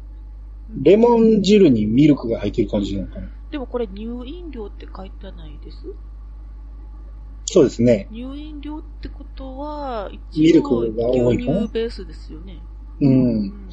[0.81, 3.27] レモン汁にミルクが入ってる感じなのかな。
[3.51, 5.77] でもこれ乳飲料って書いてないです？
[7.45, 8.07] そうですね。
[8.11, 12.61] 乳飲料ってことは、ミルクが多いかな牛乳ベースですよね。
[13.01, 13.05] う。
[13.05, 13.69] うんん。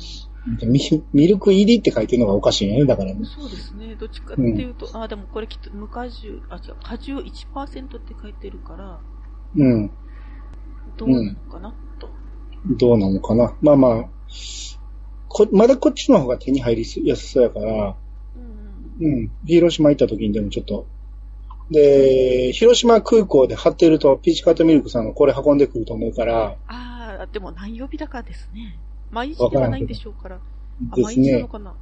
[0.66, 0.80] ミ
[1.12, 2.84] ミルク入りって書いてるのがおかしいね。
[2.86, 3.20] だからね。
[3.24, 3.94] そうですね。
[3.94, 9.01] どっちかっていうと、あ、でもこれきっと無果汁、あ、違う、果汁1%って書いてるから、
[9.57, 9.90] うん。
[10.96, 12.09] どうなのかな、と。
[12.66, 13.55] どうなのかな。
[13.61, 14.09] まあまあ、
[15.29, 17.97] こ、まだこっちの方が手に入りやすそうやから、
[19.01, 19.31] うんうん。
[19.47, 20.87] 広島行った時にでもちょっと。
[21.70, 28.79] で、広島空港で貼ってると、ピーチカートミルクさんがこれ運んでくると思うから、ああ、でも何曜日だかですね。
[29.11, 30.37] 毎日ではないんでしょうから。
[30.37, 31.49] あ、です毎日なのね。
[31.49, 31.74] かな？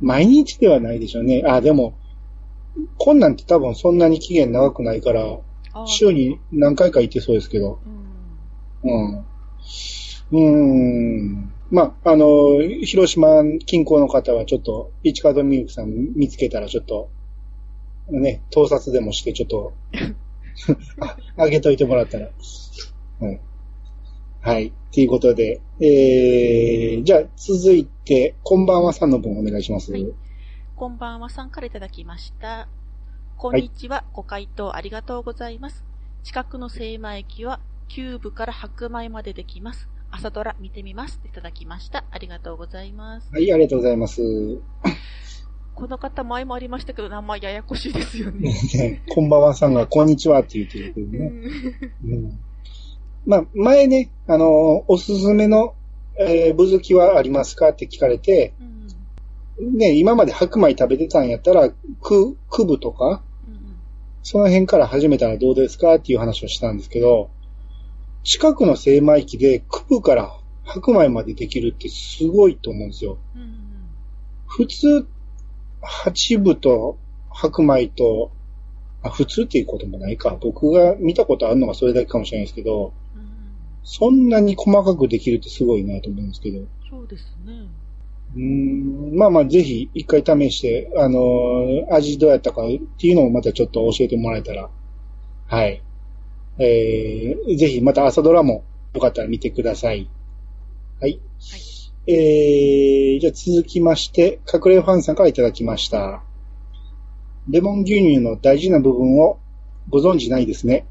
[0.00, 1.42] 毎日ではないでしょうね。
[1.46, 1.94] あ、でも、
[2.96, 5.24] こんなんって多分そんなに期限長くないから、
[5.86, 7.80] 週に何回か行ってそうですけど、
[8.82, 8.90] うん。
[8.90, 9.18] うん。
[9.18, 10.38] うー
[11.40, 11.53] ん。
[11.70, 12.26] まあ、あの、
[12.82, 17.10] 広島近郊の方はちょっと、ピーチカードミルクさん見つけたらちょっと、
[18.10, 19.72] ね、盗撮でもしてちょっと、
[21.00, 22.28] ああげといてもらったら。
[23.20, 23.40] うん。
[24.40, 24.72] はい。
[24.92, 29.92] ということで、えー、じゃあ続いて、こんばんはさんの分お願いします。
[29.92, 30.06] はい
[30.76, 32.66] こんばんはさんからいただきました。
[33.36, 35.84] こんにちは、ご回答ありがとうございます。
[36.24, 39.88] 近くの精米駅は、キューブから白米までできます。
[40.16, 41.18] 朝ドラ見てみます。
[41.24, 42.04] いただきました。
[42.12, 43.28] ありがとうございます。
[43.32, 44.22] はい、ありがとうございます。
[45.74, 48.52] この方前もありましたけど、名前ややこしいですよね。
[48.74, 51.18] ねこんばんはさんが、こんにちはって言ってるけどうね。
[51.18, 51.30] ん
[52.04, 52.38] うん
[53.26, 55.74] まあ、前ね、あの、おすすめの、
[56.16, 58.54] えー、ぶずきはありますかって聞かれて、
[59.58, 63.74] うんね、今まで白米食べてたんやったら、く、くぶとか、うん
[64.22, 67.30] その辺から始めたらどうですかっていう話をしたんですけど、
[68.24, 70.32] 近くの精米機でくぶから
[70.64, 73.18] 白米までできるってすごいと思うんですよ。
[73.36, 73.58] うんうん
[74.46, 75.06] 普通、
[75.82, 76.96] 八分と
[77.28, 78.30] 白米と、
[79.02, 80.38] あ、普通っていうこともないか。
[80.40, 83.34] 僕が見たことあるのがそれだけかもしれないですけど、うんうん
[83.86, 86.66] そんなに細かくできるってすごいなと思うんですけど。
[86.88, 87.68] そうですね。
[88.34, 92.66] うーんまあまあ、ぜひ一回試して、あのー味どうやったかっ
[92.98, 94.70] ていうのをまたちょっと教えてもらえたら、
[95.46, 95.82] はい。
[96.58, 100.08] えー、ぜひまた朝ドラもよかったら見てください。
[101.00, 101.20] はい。
[102.06, 106.22] えー、じゃあ続きまして、隠れファンさんからいただきました。
[107.48, 109.38] レモン牛乳の大事な部分を
[109.88, 110.86] ご存知ないですね。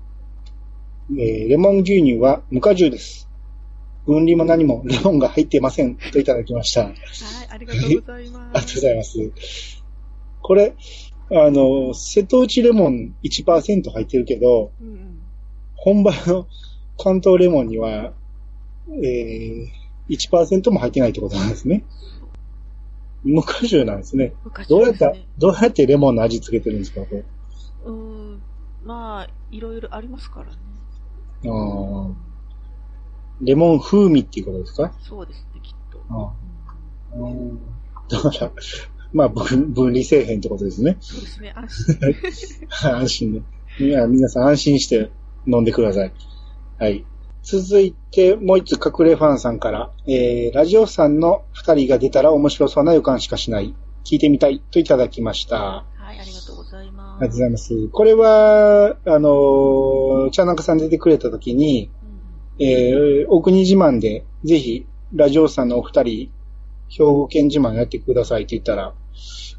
[1.12, 3.30] えーレモン牛乳は無果汁です。
[4.06, 5.96] 分離も何もレモンが入っていません。
[5.96, 6.82] といただきました。
[6.82, 8.54] ありはい、ありがとうございます。
[8.54, 9.84] がとうございます。
[10.42, 10.76] これ、
[11.32, 15.13] あの、瀬戸内レモン1%入ってるけど、うんうん。
[15.84, 16.48] 本場の
[16.98, 18.14] 関東レモンには、
[19.04, 19.68] えー、
[20.10, 21.84] 1%も入ってないってことなんですね。
[23.24, 24.34] 無果汁なんですね。
[24.44, 25.14] 昔どうやった。
[25.38, 27.24] どうやってレモンの味付けてるんですかこれ？
[27.86, 28.42] うーん。
[28.86, 30.52] まあ、いろいろありますからね。
[31.46, 32.14] あー
[33.42, 34.94] レモン風味っていうことですか？
[35.02, 36.00] そうですね、きっと。
[36.10, 36.34] あ
[37.16, 37.60] うんーうん
[38.10, 38.52] だから、
[39.14, 40.98] まあ分、分離せえへんってことですね。
[41.00, 41.98] そうですね、安心。
[42.96, 43.42] 安心ね。
[43.80, 45.10] いや、皆さん安心して
[45.48, 46.14] 飲んでください。
[46.80, 47.06] はい。
[47.44, 53.76] 続いて、もう一つ隠れファンさんから、えー、ラジオさんの二人が出たら面白そうな予感しかしない。
[54.06, 55.58] 聞いてみたいといただきました。
[55.58, 57.18] はい、ありがとうございます。
[57.18, 57.88] ありがとうございます。
[57.90, 61.92] これは、あのー、茶中さん出てくれた時に、
[62.60, 66.32] うんえー、お国自慢で、ぜひ、ラジオさんのお二人、
[66.90, 68.94] 兵庫県自慢やってくださいって言ったら、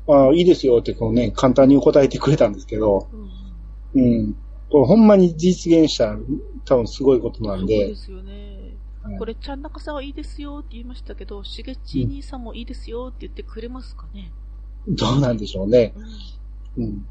[0.06, 4.36] ああ、いいですよってこうね、簡単に答えてくれたんですけど、うんうんうん。
[4.70, 6.18] これほんまに実現したら
[6.64, 8.32] 多分すごいことなんそうでで、すよね。
[9.02, 14.32] はいこれ、ちゃんなかさんはいいですよって言いましたけど、しげち兄さんもいいですよって言ってくれますかね？
[14.88, 15.94] どうなんでしょうね。
[16.76, 17.06] うんうん。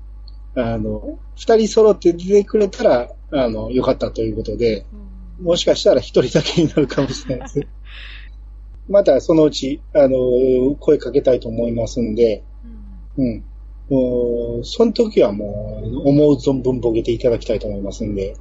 [0.55, 5.03] あの、二人揃って出てくれたら、あの、よかったということで、うん
[5.41, 7.67] もしかしたら一人だけになるかもしれないです。
[8.87, 12.43] またそのうち、あの、声かけたいと思いますんで、
[13.17, 13.43] うんうん。
[13.89, 18.35] もう、その時はもう、思う存分ボケていただきたいと思いますんで。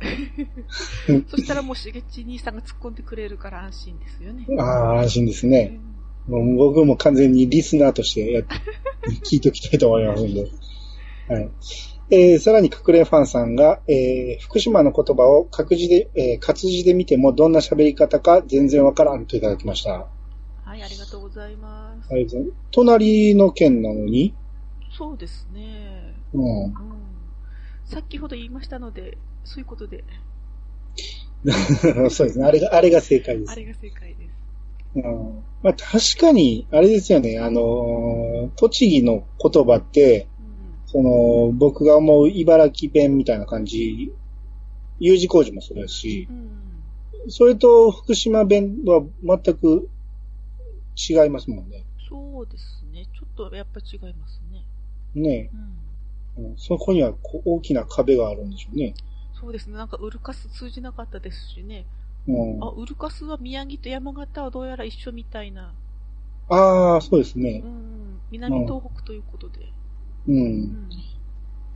[1.29, 4.47] そしたらもうしげち兄さんが突っ込んでくれるから安心ですよね。
[4.59, 5.79] ああ、安心ですね。
[5.87, 5.93] うん
[6.29, 8.45] もう僕も完全にリスナーとしてやっ
[9.25, 10.47] 聞いておきたいと思いますんで。
[11.29, 11.51] はい。
[12.11, 20.07] えーさらに隠れファンさんが、えー福島の言葉を各自で、えー活字で見てもどんな喋り方か全然わからんといただきました。
[20.65, 22.13] はい、ありがとうございます。
[22.13, 22.27] はい、
[22.71, 24.35] 隣の県なのに、
[24.97, 26.15] そうですね。
[26.35, 26.65] うん。
[26.65, 26.73] うん。
[27.85, 30.05] 先ほど言いましたので、そういうことで、
[32.11, 32.45] そうですね。
[32.45, 33.53] あれが、あれが正解です。
[33.53, 34.31] あれが正解です。
[34.97, 35.03] うん。
[35.63, 37.39] まあ確かに、あれですよね。
[37.39, 44.13] あのー栃木の言葉って、うんその、僕が思う茨城弁みたいな感じ、
[45.01, 47.31] U 字工事もそうですしう、ん。
[47.31, 49.89] それと福島弁は全く
[50.97, 51.85] 違いますもんね。
[52.09, 53.07] そうですね。
[53.07, 54.65] ちょっとやっぱ違いますね。
[55.15, 55.51] ね
[56.39, 56.45] うん。
[56.45, 58.95] えうんそこにはこう大きな壁があるんでしょうね。
[59.39, 59.77] そうですね。
[59.77, 61.85] なんかウルカス通じなかったですしね。
[62.29, 65.75] うん、あ、ウルカスは宮城と山形はどうやら一緒みたいな。
[66.49, 67.59] ああ、そうですうね。
[67.59, 68.21] ん。
[68.31, 69.59] 南東北ということで。
[70.29, 70.33] う。
[70.33, 70.89] うんん。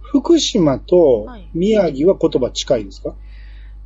[0.01, 3.15] 福島とはい宮城は言葉近いですか？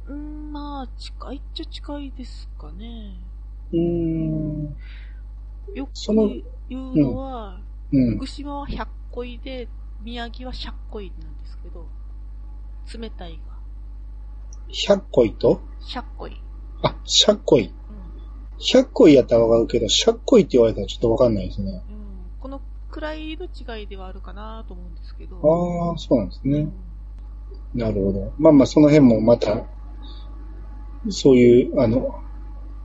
[0.07, 3.17] うん、まあ、近いっちゃ近いですかね。
[3.73, 4.77] うーん。
[5.75, 5.93] よく
[6.69, 7.61] 言うのは、
[7.93, 8.17] うん。
[8.19, 9.69] 福島は100恋で、
[10.03, 11.87] 宮城は100恋なんですけど、
[12.99, 13.39] 冷たいが。
[14.73, 16.43] 100恋と？100恋。
[16.83, 17.65] あ、100恋。
[17.65, 17.73] うん。
[18.59, 21.83] 100恋やったらわかるけど、100恋って言われたらちょっとわかんないですね。
[21.91, 22.41] うん。
[22.41, 25.37] このくらいの違いではあるかなと思うんですけど。
[25.37, 26.61] ああ、そうなんですね
[27.75, 27.81] うん。
[27.81, 28.33] なるほど。
[28.39, 29.65] まあまあ、その辺もまた、
[31.09, 32.21] そういう、あの、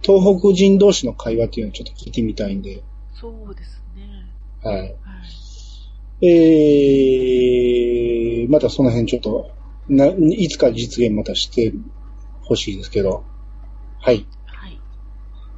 [0.02, 4.32] 東北人同士の会話っていうのをちょっと聞いてみたいんで、そうですね。
[4.64, 4.78] はい。
[4.78, 4.96] はい。
[6.22, 9.52] えー、またその辺ちょっと、
[9.90, 11.74] な、いつか実現またして
[12.42, 13.24] ほしいですけど、
[14.00, 14.26] はい。
[14.46, 14.80] はい。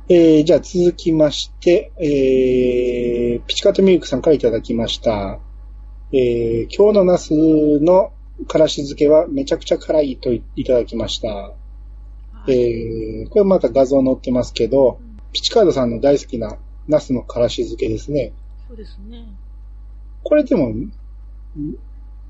[0.10, 5.40] えー、じゃあ続きまして、えー、ピチカートミルクさんからいただきました。
[6.12, 7.34] えー、今日のナス
[7.80, 8.14] の
[8.48, 11.28] からし漬けはめちゃくちゃ辛いといただきました。
[11.28, 11.56] は
[12.48, 12.52] い。
[12.52, 18.32] えー、これまた画像載ってますけどう、んピチカードさんの大好きなナスのからし漬けですね。
[18.68, 19.26] そうですね。
[20.28, 20.92] これでも、ん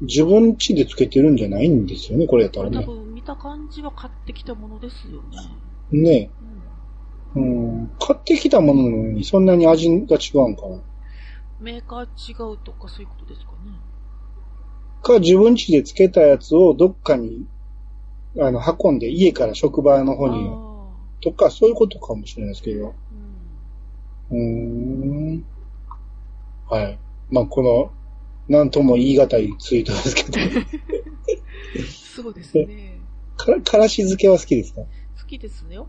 [0.02, 2.78] 自分家でつけてるんじゃないんですよね、これやったらね。
[2.78, 5.24] 多分見た感じは買ってきたものですよ
[5.92, 6.30] ね。
[6.30, 6.30] ね
[7.36, 7.82] うん。
[7.82, 7.92] うん。
[8.00, 10.78] 買ってきたものなのにそんなに味が違うんかな。
[11.60, 13.72] メーカー違うとかそういうことですかね。
[15.02, 17.48] か、自分家でつけたやつをどっかに、
[18.40, 22.94] あの、運んで家から職場の方に、あとか、そういうことかもしれないですけど。
[24.32, 25.34] ーうん。
[25.34, 25.46] うーん。
[26.70, 27.00] はい。
[27.30, 27.92] まあ、この、
[28.48, 30.40] なんとも言い難いツイートですけど、
[32.24, 33.00] そうですね。
[33.36, 34.82] から、からし漬けは好きですか？
[34.82, 34.88] 好
[35.28, 35.88] きですよ。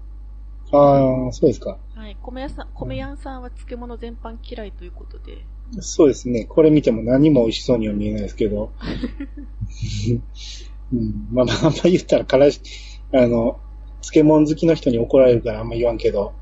[0.72, 1.78] ああ、そうですか。
[1.94, 2.16] はい。
[2.20, 5.44] 米屋さん、米屋さんは漬物全般嫌いということで。
[5.80, 6.44] そうですね。
[6.44, 8.72] これ見ても何も美味しそうには見えないですけど。
[10.92, 12.60] うん、まあまあ、あんま言ったらからし、
[13.12, 13.60] あの、
[14.02, 16.32] 漬物好きの人に怒られるからあんま言わんけど。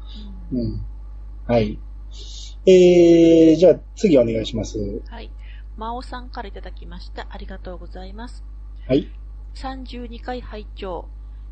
[0.52, 0.80] うんうん。
[1.46, 1.78] はい。
[2.68, 4.78] えー、じゃあ次お願いします。
[5.08, 5.30] はい。
[5.76, 7.28] 真央さんからいただきました。
[7.30, 8.44] ありがとうございます。
[8.88, 9.08] はい。
[9.54, 11.08] 32回拝聴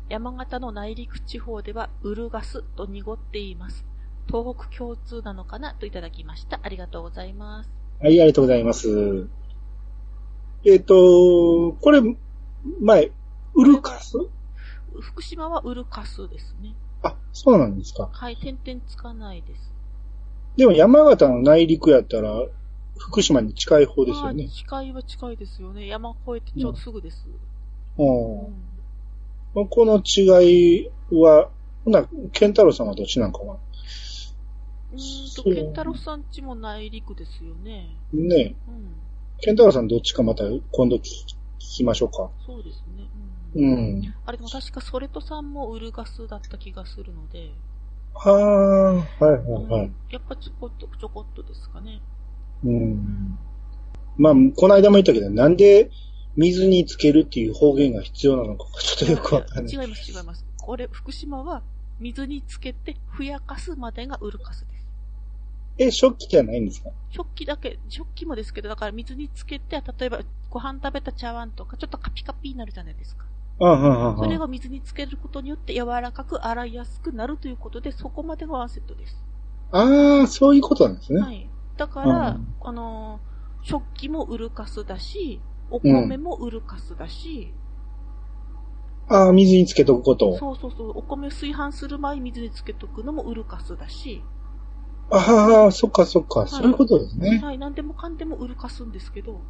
[0.09, 3.85] 山形の内陸地方ではウルガスと濁っています。
[4.27, 6.59] 東北共通なのかなといただきました。
[6.61, 7.69] ありがとうございます。
[8.01, 9.27] はい、ありがとうございます。
[10.65, 12.01] えっ、と、これ、
[12.81, 13.11] 前、
[13.53, 14.17] ウルカス？
[14.99, 16.75] 福島はウルカスですね。
[17.03, 18.09] あ、そうなんですか。
[18.11, 19.74] はい、点々つかないです。
[20.57, 22.31] でも山形の内陸やったら、
[22.97, 24.49] 福島に近い方ですよねはい。
[24.49, 25.87] 近いは近いですよね。
[25.87, 27.27] 山越えてちょうどすぐです。
[27.97, 28.55] うんうん
[29.69, 31.49] この違いは、
[31.85, 33.53] ほな、ケンタロウさんはどっちなんかな？
[33.53, 37.95] うーんと、そうケンタロウさんちも内陸ですよね。
[38.11, 38.95] ねうん。
[39.39, 41.01] ケンタロウさんどっちかまた今度聞
[41.57, 42.29] きましょうか。
[42.45, 43.07] そうですね。
[43.55, 43.63] うん。
[43.63, 44.13] うん。
[44.25, 47.51] あれでも確かソレトさんもウルガスだった気がするので。
[48.15, 49.91] はあ、はいはいはい。
[50.09, 52.01] やっぱちょこっと、ちょこっとですかね。
[52.63, 52.67] う。
[52.69, 53.39] うんん。
[54.17, 55.91] まあ、この間も言ったけど、なんで
[56.37, 59.73] 水につけるっていう方言が必要なのかちょっとよくわかんない。
[59.73, 60.45] 違います、違います。
[60.57, 61.61] これ、福島は
[61.99, 64.87] 水につけてふやかすまでがウルカスです。
[65.77, 66.89] え、食器じゃないんですか？
[67.11, 73.25] 食器だけ、食器もですけど、だから水につけて、例えばご飯食べた茶碗とか、ちょっとカピカピになるじゃないですか。
[73.59, 79.23] ああ、はあ、それはが水につけることによって柔らかく洗いやすくなるということで、そこまでがワンセットです。
[79.71, 79.79] あ。
[79.79, 81.21] ああ、そういうことなんですね。
[81.21, 81.49] はい。
[81.77, 87.53] だから、うんあのー、食器もウルカスだし、お米もウルカスだし、
[89.07, 90.35] ああ、水につけとくこと。
[90.37, 94.23] そうそうそう、お米炊飯する前に水につけとくのもウルカスだし、
[95.11, 97.39] ああ、そっかそっか、そういうことですね。
[97.39, 99.41] はい、何でもかんでもウルカすんですけど、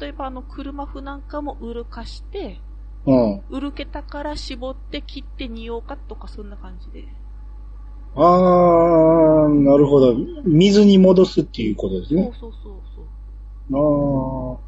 [0.00, 2.60] 例えばあの車麩なんかもウルカして、
[3.06, 3.42] うん。
[3.50, 7.08] ウルけたから絞って切って煮ようかとかそんな感じで。
[8.14, 10.14] ああ、なるほど。
[10.44, 12.32] 水に戻すっていうことですそうね。
[12.40, 13.04] そうそうそう。
[13.72, 14.58] ああ、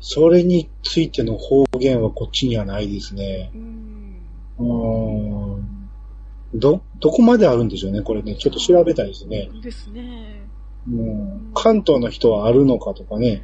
[0.00, 3.50] それについての方言はこっちにはないですね。
[3.54, 4.18] うーん。
[4.58, 5.90] うーん。
[6.54, 8.36] ど、どこまであるんでしょうね、これね。
[8.36, 9.50] ちょっと調べたいですね。
[9.62, 10.47] ですね。
[10.86, 11.50] うん。
[11.54, 13.42] 関東の人はあるのかとかね。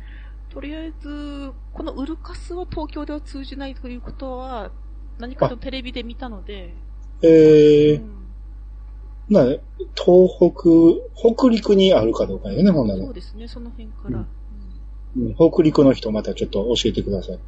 [0.51, 4.71] とりあえず、このウルカスは東京では通じないということは、
[5.19, 6.75] 何かとテレビで見たので、
[7.23, 8.25] ええうん
[9.31, 9.61] な、東
[10.39, 13.15] 北、北陸にあるかどうかよね、ほんならそう。
[13.15, 14.19] ですね、その辺から。
[14.19, 14.27] うん
[15.37, 17.39] 北陸の人またちょっと教えてください。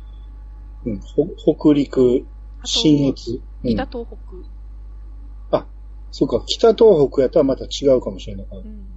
[0.86, 2.24] うん、ほ北陸、
[2.64, 3.42] 新越。
[3.64, 4.16] うん北、東北。
[6.12, 8.60] そうか、北東北やったらまた違うかもしれないから。
[8.62, 8.95] うんあー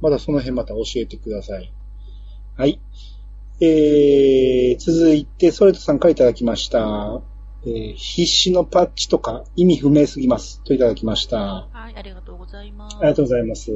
[0.00, 1.72] まだその辺また教えてください。
[2.56, 2.80] はい。
[3.60, 7.20] えー、続いて、ソレトさんからいただきました。
[7.66, 10.62] えー必死のパッチとか意味不明すぎます。
[10.62, 11.66] といただきました。
[11.72, 12.96] はい、ありがとうございます。
[12.98, 13.72] ありがとうございます。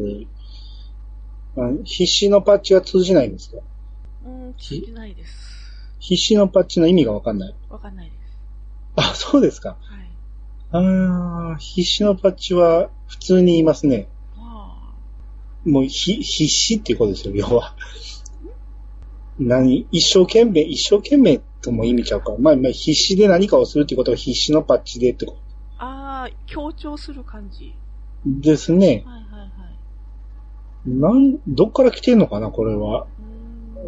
[1.56, 3.58] あ必死のパッチは通じないんですか？
[4.24, 5.96] うん、通じないです。
[5.98, 7.54] 必死のパッチの意味がわかんない。
[7.68, 8.38] わかんないです。
[8.94, 9.70] あ、そうですか。
[9.70, 9.78] はい。
[10.70, 14.08] あー必死のパッチは普通に言いますね。
[15.66, 17.74] あもうひ必死っていうことですよ、要は。
[19.38, 22.34] 何一生懸命、一生懸命とも意味ちゃうか。
[22.38, 25.36] まあ、まあ、必死で何かをするってことが必死のパッチでってこ
[25.78, 25.84] あ。
[26.22, 27.74] ああ、強調する感じ。
[28.24, 29.04] とですね。
[29.06, 29.50] はいはいはい。
[30.86, 33.06] なん、どっから来てんのかな、これは。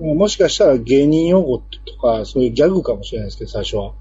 [0.00, 3.92] もしかしたら芸人用語とか、そういうギャグかもしれないですけど、最初は。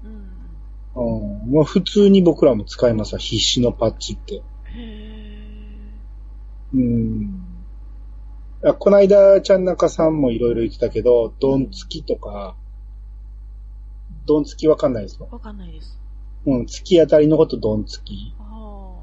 [0.94, 1.44] うん。
[1.44, 1.50] うん。
[1.52, 4.34] もう普通に僕らも使いますわ、必死のパッチって。
[4.36, 4.42] へ
[4.76, 5.80] え。
[6.74, 7.43] うん。
[8.66, 12.56] あこの間、ちゃんなかさんもいろいろ言ってたけど、ドンつきとか、
[14.26, 15.26] ドンつきわかんないですか？
[15.30, 16.00] わかんないです。
[16.46, 18.34] うん、突き当たりのことドンつき。
[18.38, 19.00] あ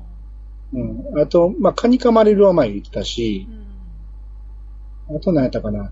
[0.74, 1.22] うん。
[1.22, 3.04] あと、まあ、カニ噛まれるは前言ってたあ。
[3.04, 3.48] し
[5.10, 5.18] う、ん。
[5.18, 5.92] あと何やったかな。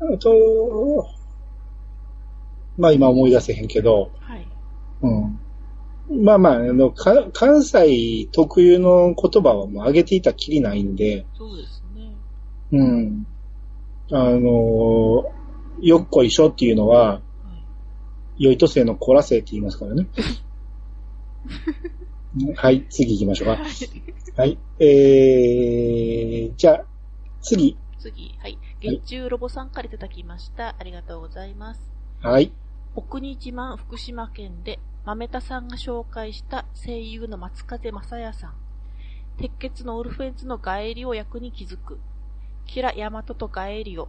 [0.00, 1.06] あと、
[2.76, 4.48] まあ今思い出せへんけど、はい。
[5.02, 5.10] う
[6.14, 6.24] ん。
[6.24, 11.77] まあまあ、あの、か関西特有の言葉はもう上げていたきりないんで、そうですね。
[12.72, 13.26] うん。
[14.10, 15.30] あの、
[15.80, 17.20] よっこいしょっていうのは、は
[18.38, 18.44] い。
[18.44, 20.08] 良いとせのこらせって言いますからね。
[22.56, 23.62] はい、次行きましょうか。
[23.62, 23.72] はい。
[24.36, 24.58] はい。
[24.80, 26.84] えー、じゃあ、
[27.40, 27.76] 次。
[27.98, 28.58] 次、はい。
[28.80, 30.76] 月中ロボさんからいただきました。
[30.78, 31.80] ありがとうございます。
[32.20, 32.52] はい。
[32.94, 38.54] 奥に自慢福島県で、豆田さんが紹介した声優の松風正也さん。
[39.38, 41.98] 鉄血のオルフェンズのガエリオ役に気づく。
[42.68, 44.08] キラヤマトとガエリオ。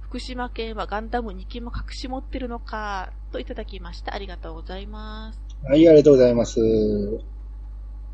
[0.00, 4.14] 福島県はガンダム2機も隠し持ってるのか、といただきました。
[4.14, 5.40] ありがとうございます。
[5.64, 6.60] はい、ありがとうございます。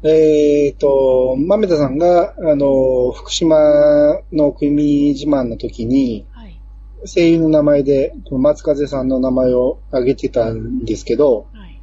[0.02, 6.58] えっ、と、豆田さんが、あの、福島の国自慢の時に、はい。
[7.04, 11.82] 声優の名前で、松風さんの名前を挙げてたんですけど、はい。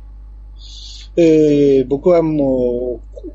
[1.15, 3.31] えー僕はもう、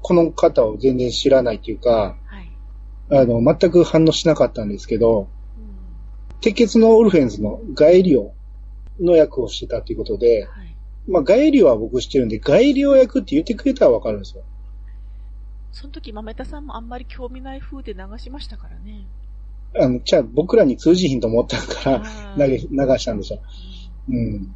[0.00, 2.19] この方を全然知らないというか、はい。
[3.12, 5.26] あの、全く反応しなかったんですけど、うん。
[6.40, 8.32] 鉄血のオルフェンズのガエリオ
[9.00, 10.76] の役をしてたということで、はい。
[11.08, 14.44] まあ、ガエリオは僕知ってるんで、ガエリオ役って言ってくれたらわかるんですよ。
[15.72, 19.06] その時、豆田さんもあんまり興味ない風で流しましたからね。
[19.78, 23.40] あの、じゃあ僕らに通じひんと思ったからあー投げ、流したんでしょ。
[24.08, 24.54] うん。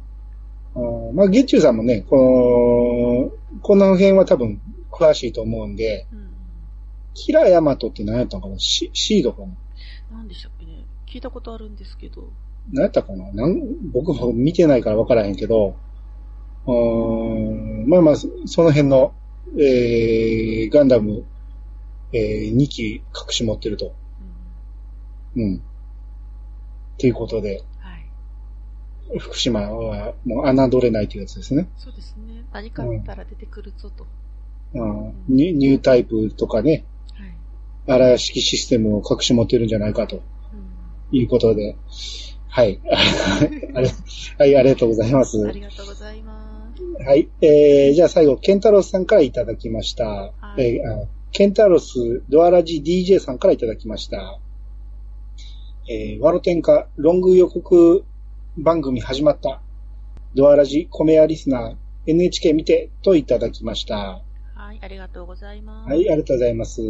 [0.75, 6.34] あーまあ、月中さんもね、この、この辺は多分詳しいと思うんで、うん。
[7.15, 7.23] うん。
[7.23, 8.59] キラヤマトって何やったのかな？
[8.59, 10.17] シシードかな？
[10.17, 10.85] なんでしたっけね？
[11.07, 12.27] 聞いたことあるんですけど。
[12.71, 13.31] 何やったかな？
[13.31, 15.75] なん僕も見てないから分からへんけど、
[16.65, 19.13] うーんまあまあ、そその辺の、
[19.57, 21.23] えー、ガンダム、
[22.11, 23.93] えー、2機隠し持ってると。
[25.35, 25.43] うん。
[25.43, 25.57] うん。
[25.57, 25.61] っ
[26.97, 27.95] ていうことで、は
[29.15, 29.19] い。
[29.19, 31.69] 福島はもう侮れないというやつですね。
[31.77, 32.43] そうですね。
[32.51, 34.07] 何かあったら出てくるぞと。
[34.73, 36.83] うん、ニュニュータイプとかね、
[37.87, 37.99] はい。
[37.99, 40.17] 荒屋式システムを隠し持ってるんじゃないかと
[41.11, 41.17] うん。
[41.17, 41.75] いうことで、
[42.47, 42.79] はい。
[43.75, 43.89] あれ
[44.37, 45.45] はい、ありがとうございます。
[45.45, 47.03] ありがとうございます。
[47.03, 47.27] はい。
[47.41, 50.05] えー、じゃあ最後、ケンタロスさんからいただきました。
[50.05, 54.39] はいえーあケンタロスドアラジ DJ さんからいただきました。
[55.89, 58.05] えー、ワロテンカロング予告
[58.57, 59.61] 番組始まった。
[60.33, 61.75] ドアラジコメアリスナー
[62.07, 64.21] NHK 見てといただきました。
[64.53, 65.89] はい、ありがとうございます。
[65.89, 66.81] はい、ありがとうございます。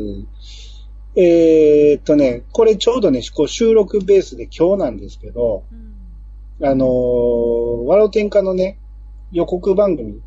[1.17, 6.65] えーっとね、これちょうどね、こう収録ベースで今日なんですけど、うん。
[6.67, 8.77] あのー、ワロテンカのね、
[9.31, 10.21] 予告番組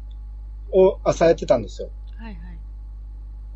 [0.72, 1.88] を朝やってたんですよ。
[2.16, 2.36] はい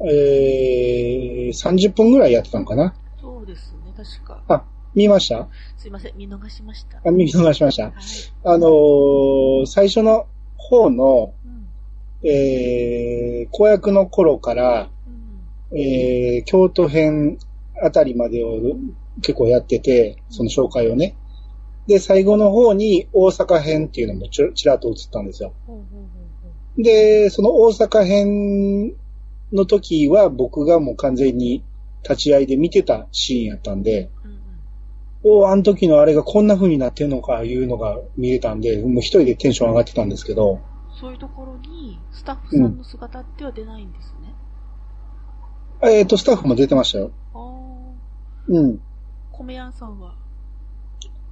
[0.01, 0.11] はい。
[0.11, 2.95] えー、30分ぐらいやってたのかな？
[3.21, 4.43] そうですね、確か。
[4.49, 4.65] あ、
[4.95, 5.49] 見ました？
[5.79, 6.99] すいません、見逃しました。
[7.05, 7.93] あ、見逃しましたはい。。
[8.45, 10.27] あのー、最初の
[10.57, 12.29] 方の、うん。
[12.29, 14.92] えー、公約の頃から、うん。
[15.75, 17.39] えー、京都編
[17.83, 18.59] あたりまでを
[19.23, 21.17] 結構やってて、その紹介をね。
[21.87, 25.53] で、最後の方に大阪編っていうのもちらっと映ったんですよ。
[26.79, 28.95] で、その大阪編
[29.53, 31.65] の時は僕がもう完全に
[32.03, 34.11] 立ち会いで見てたシーンやったんで、
[35.25, 40.61] おお、あの時のあれがこんな風になってんのかいうのが見れたんで、もう一人でテンション上がってたんですけど、
[41.01, 44.22] そういうところに、スタッフさんの姿っては出ないんですね。
[45.85, 47.11] えっ、と、スタッフも出てましたよ。
[48.49, 48.81] うん。
[49.33, 50.15] 米屋さんは？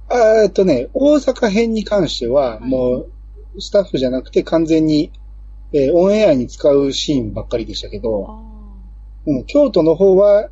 [0.09, 3.05] あえっとね、大阪編に関しては、はいも
[3.55, 5.11] う、スタッフじゃなくて完全に、
[5.73, 8.39] えーオンエアに使うシーンばっかりでしたけあど、あ。
[9.27, 10.49] うん、京都の方は、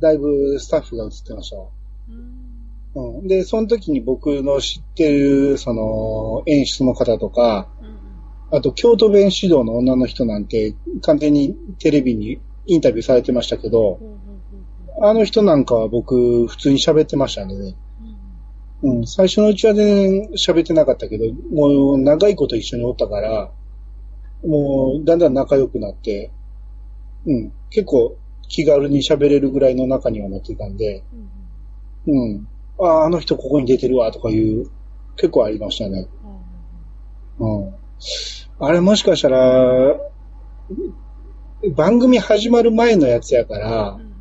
[0.00, 1.66] だいぶスタッフが映ってましたわ。
[2.94, 3.18] うん。
[3.18, 3.26] うん。
[3.28, 7.68] で、その時に僕の知ってる、その、演出の方とか。
[8.50, 13.98] あと、京都弁指導の女の人なんて、完全にテレビにインタビューされてましたけど、
[15.00, 17.74] あの人なんかは僕、普通に喋ってましたね。
[18.82, 19.06] うん。
[19.06, 23.50] 最初のうちは全然喋ってなかったけど、もう長いこと一緒におったから、
[24.44, 26.30] もうだんだん仲良くなって、
[27.26, 28.16] うん、結構
[28.48, 31.04] 気軽に喋れるぐらいの中にはなってたんで、
[32.06, 32.48] うん。
[32.80, 34.68] ああ、の人ここに出てるわとかいう、
[35.16, 36.08] 結構ありましたね。
[37.38, 37.74] うん。
[38.58, 39.96] あれもしかしたら、
[41.70, 44.12] 番組始まる前のやつやからう、んうん。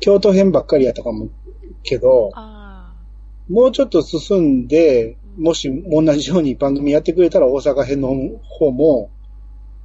[0.00, 1.28] 京都編ばっかりやったかも、
[1.82, 2.94] けど、あ
[3.48, 8.08] もうちょっと進んで、もし同じように番組やってくれたら大阪編の
[8.42, 9.10] 方も、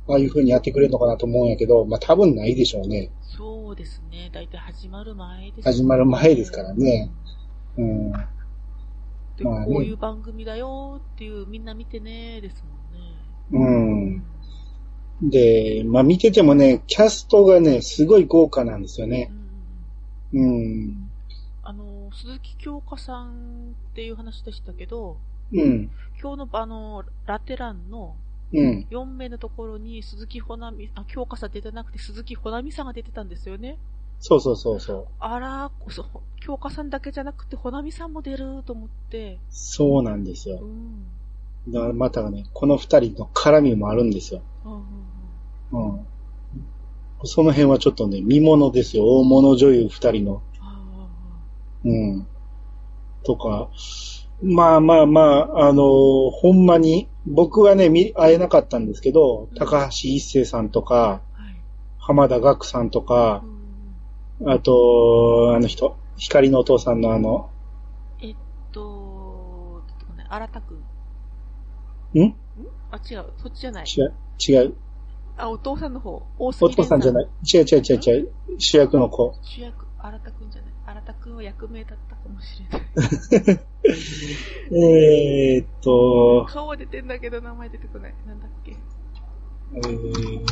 [0.10, 3.12] ああいう風にやってくれるのかなと思うんやけど、まあ多分ないでしょうね。
[3.22, 3.38] あ。
[3.38, 4.30] そうですね。
[4.32, 7.12] だいたい始まる前です、始まる前ですからね。
[7.78, 8.12] うん。
[8.12, 8.18] で、
[9.44, 12.64] まあねこういう番組だよっていう、みんな見てねです
[13.52, 13.68] もんね。
[13.68, 14.24] うん。
[15.22, 19.32] で、まあ見ててもね、キャストがね、すごい豪華なんですよね
[20.34, 20.39] う。
[20.39, 20.45] んう
[20.89, 21.09] ん。
[21.63, 25.18] あの、鈴木京香さんっていう話でしたけど、
[25.53, 25.89] うん。
[26.22, 28.15] 今日のあの、ラテランの
[28.53, 28.88] うん。
[28.89, 33.78] 4名のところに鈴木ほなみ、あ、京香さん出てなくて鈴木ほなみさんが出てたんですよね。
[34.20, 35.07] そうそうそうそう。
[35.20, 36.05] あら、そう、
[36.39, 39.38] 京香さんだけじゃなくて、ほなみさんも出ると思って。
[39.49, 40.65] そうなんですよう。
[40.65, 41.07] ん。
[41.68, 44.41] だからまたね、この二人の絡みもあるんですよ。
[44.63, 45.07] うんうん
[45.72, 45.89] うん。
[45.93, 46.07] うん。
[47.24, 49.05] その辺はちょっとね、見物ですよ。
[49.05, 50.41] 大物女優二人の。
[50.59, 51.07] あ
[51.84, 52.28] うん。
[53.24, 53.70] とか、
[54.41, 60.95] まあまあまあ、あのーほんまに、僕はね、見、会えなかったんですけど、高橋一生さんとか、
[61.36, 61.55] あ、はい。
[61.97, 63.43] 浜田岳さんとか
[64.39, 67.49] う、んあと、あの人、光のお父さんのあの、
[68.22, 68.36] えっ
[68.72, 69.82] と、
[70.30, 72.20] 新田くん。
[72.20, 72.24] ん？
[72.26, 72.36] ん？
[72.91, 73.26] あ、違う。
[73.38, 73.86] そっちじゃない。
[73.88, 74.76] 違う、違う。
[75.38, 76.24] あ、お父さんの方。
[76.40, 77.26] 大杉お父さんじゃない。
[77.54, 78.32] 違う違う違う違う。
[78.58, 79.36] 主役の子。
[79.44, 80.72] 主役、新田くんじゃない。
[80.88, 83.60] 新田くんは役名だったかもしれない。
[84.74, 88.16] えーっと、顔は出てんだけど名前出てこない。
[88.26, 88.76] なんだっけ。
[89.76, 90.46] えー、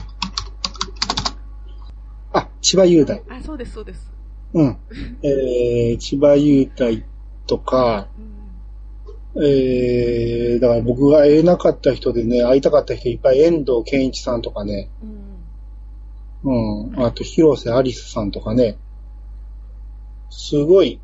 [2.34, 3.24] あ、千葉雄大。
[3.30, 4.14] あ、そうです、そうです。
[4.54, 4.78] うん。
[5.24, 7.04] えー、千葉雄大
[7.48, 8.35] とか、うん。
[9.38, 14.90] えー、だから僕が会えなかった人でね、会いたかった人いっぱい、遠藤健一さんとかね、
[16.44, 16.90] うん。
[16.92, 18.78] うん、あと広瀬アリスさんとかね、
[20.30, 21.02] すごい、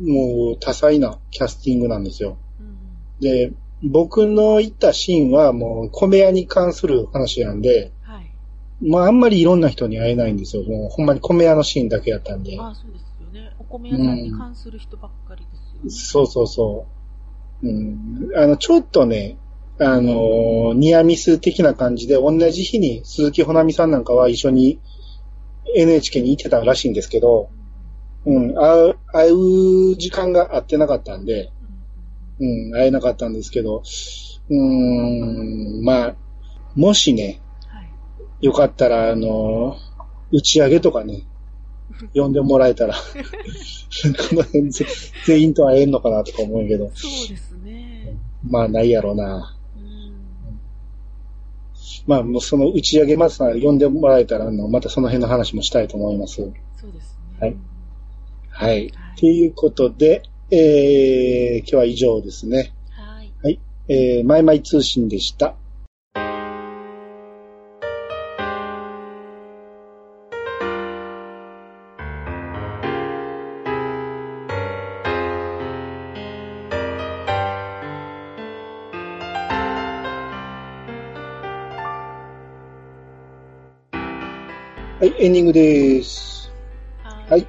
[0.00, 2.38] もう多彩なキャスティングなんですよ。
[2.60, 3.20] うん。
[3.20, 3.52] で、
[3.82, 8.30] 僕の行ったシーンはもう米屋に関する話なんで、はい。
[8.80, 10.62] まああんまりいろんな人に会えないんですよ。
[10.62, 12.56] もうほんまに米屋のシーンだけやったんで。
[12.60, 13.52] あ、そうですよね。
[13.58, 15.57] お米屋さんに関する人ばっかりです。
[15.88, 16.86] そうそうそ
[17.62, 17.68] う。
[17.68, 18.30] うん。
[18.36, 19.36] あの、ちょっとね、
[19.80, 24.80] あの、ニアミス的な感じで、同じ日に鈴木ほなみさんなんかは一緒に
[25.76, 27.50] NHK に行ってたらしいんですけど、
[28.26, 31.52] うん、会う、会う時間が合ってなかったんで、
[32.40, 33.82] うん会えなかったんですけど、
[34.50, 36.16] うーん、まあ、
[36.74, 37.82] もしね、は
[38.40, 38.46] い。
[38.46, 39.76] よかったら、あの、
[40.30, 41.26] 打ち上げとかね、
[42.14, 42.94] 呼んでもらえたら、
[44.30, 44.86] この辺ぜ
[45.26, 48.16] 全員と会えんのかなとか思うけど、そうですね。
[48.48, 49.56] まあないやろうな。
[49.76, 50.12] うん。
[52.06, 56.36] まあもうその打ち上げまさ呼んでもらえたら、あの、またその辺の話もしたいと思います。
[56.36, 57.46] そうですね。
[57.46, 57.56] はい
[58.50, 58.72] はい。
[58.72, 60.22] はいということで、
[60.52, 62.72] えー、今日は以上ですね。
[62.90, 63.32] はい。
[63.42, 63.60] はい。
[63.88, 65.56] えー、マイマイ通信でした。
[84.98, 86.50] はい、エンディングです。
[87.04, 87.46] ははい。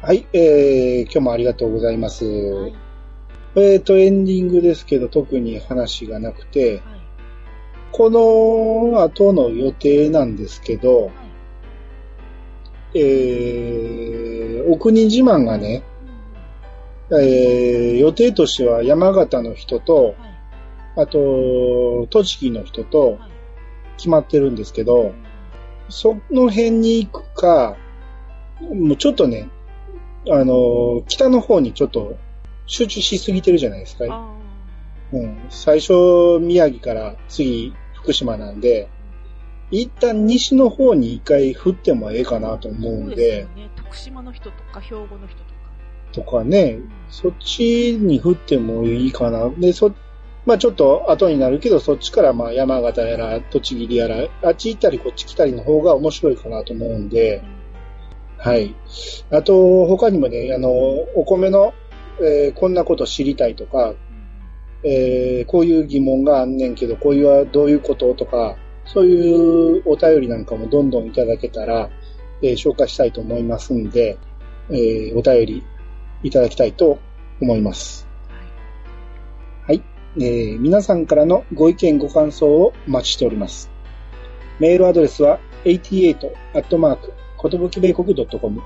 [0.00, 2.24] はい、えー、今日もありがとうございます。
[2.24, 2.74] はい。
[3.56, 6.82] えーと、エンディングですけど、特に話がなくて、はい。
[7.92, 11.10] この後の予定なんですけど、は
[12.94, 13.00] い。
[13.00, 15.82] えー、お国自慢がね、
[17.10, 20.16] うんえー、予定としては山形の人と、はい。
[21.02, 23.30] あと、栃木の人とはい。
[23.98, 25.12] 決まってるんですけど、
[25.88, 27.76] その辺に行くか、
[28.60, 29.48] もうちょっとね、
[30.30, 32.16] あの、北の方にちょっと
[32.66, 34.06] 集中しすぎてるじゃないですか。
[34.08, 34.36] あ
[35.12, 35.92] うん、最初、
[36.40, 38.88] 宮城から次、福島なんで、
[39.70, 42.72] 一旦西の方に一回振ってもええかなとあ。
[42.72, 43.70] 思うんそうで、でね。
[43.76, 45.56] 徳島の人とか、兵庫の人とか。
[46.12, 49.50] とかね、そっちに振ってもいいかな。
[49.50, 49.92] で、そ、
[50.46, 57.42] まあちょっと後になるけど、そっちからまあ山形やら、栃木やら、あっち行ったりこっち来たりの方が面白いかなと思うんで、
[58.38, 58.74] はい。
[59.30, 61.74] あと、他にもね、あの、お米の、
[62.20, 63.94] えーこんなこと知りたいとか、
[64.84, 71.90] えーこういう疑問があんねんけど、こういうはどういうこととか、そういうお便りなんかもどんどんいただけたら、
[72.40, 74.16] えー紹介したいと思いますんで、
[74.70, 75.64] えーお便り
[76.22, 76.98] いただきたいと
[77.40, 78.05] 思います。
[80.18, 83.70] えー皆さんからのご意見ご感想をお待ちしております。
[84.58, 88.62] メールアドレスは88アットマーク、ことぶき米国 .com。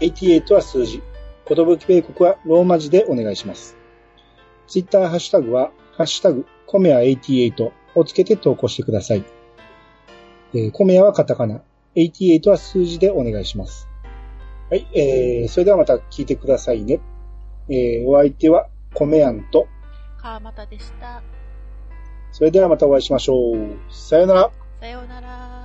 [0.00, 1.02] 88は数字、
[1.46, 3.76] ことぶき米国はローマ字でお願いします。
[4.66, 9.24] ツイッターハッシュタグは、ハッシュタグ、コメア88をつけて投稿してください。
[10.54, 11.62] え、コメアはカタカナ、
[11.96, 13.88] 88は数字でお願いします。
[14.70, 17.00] はい、えー、それではまた聞いてくださいね。
[17.70, 19.66] えー、お相手は、コメアンと、
[20.28, 21.22] 川又でした。
[22.32, 23.78] それではまたお会いしましょう。
[23.90, 24.50] さよなら。
[24.80, 25.57] さようなら。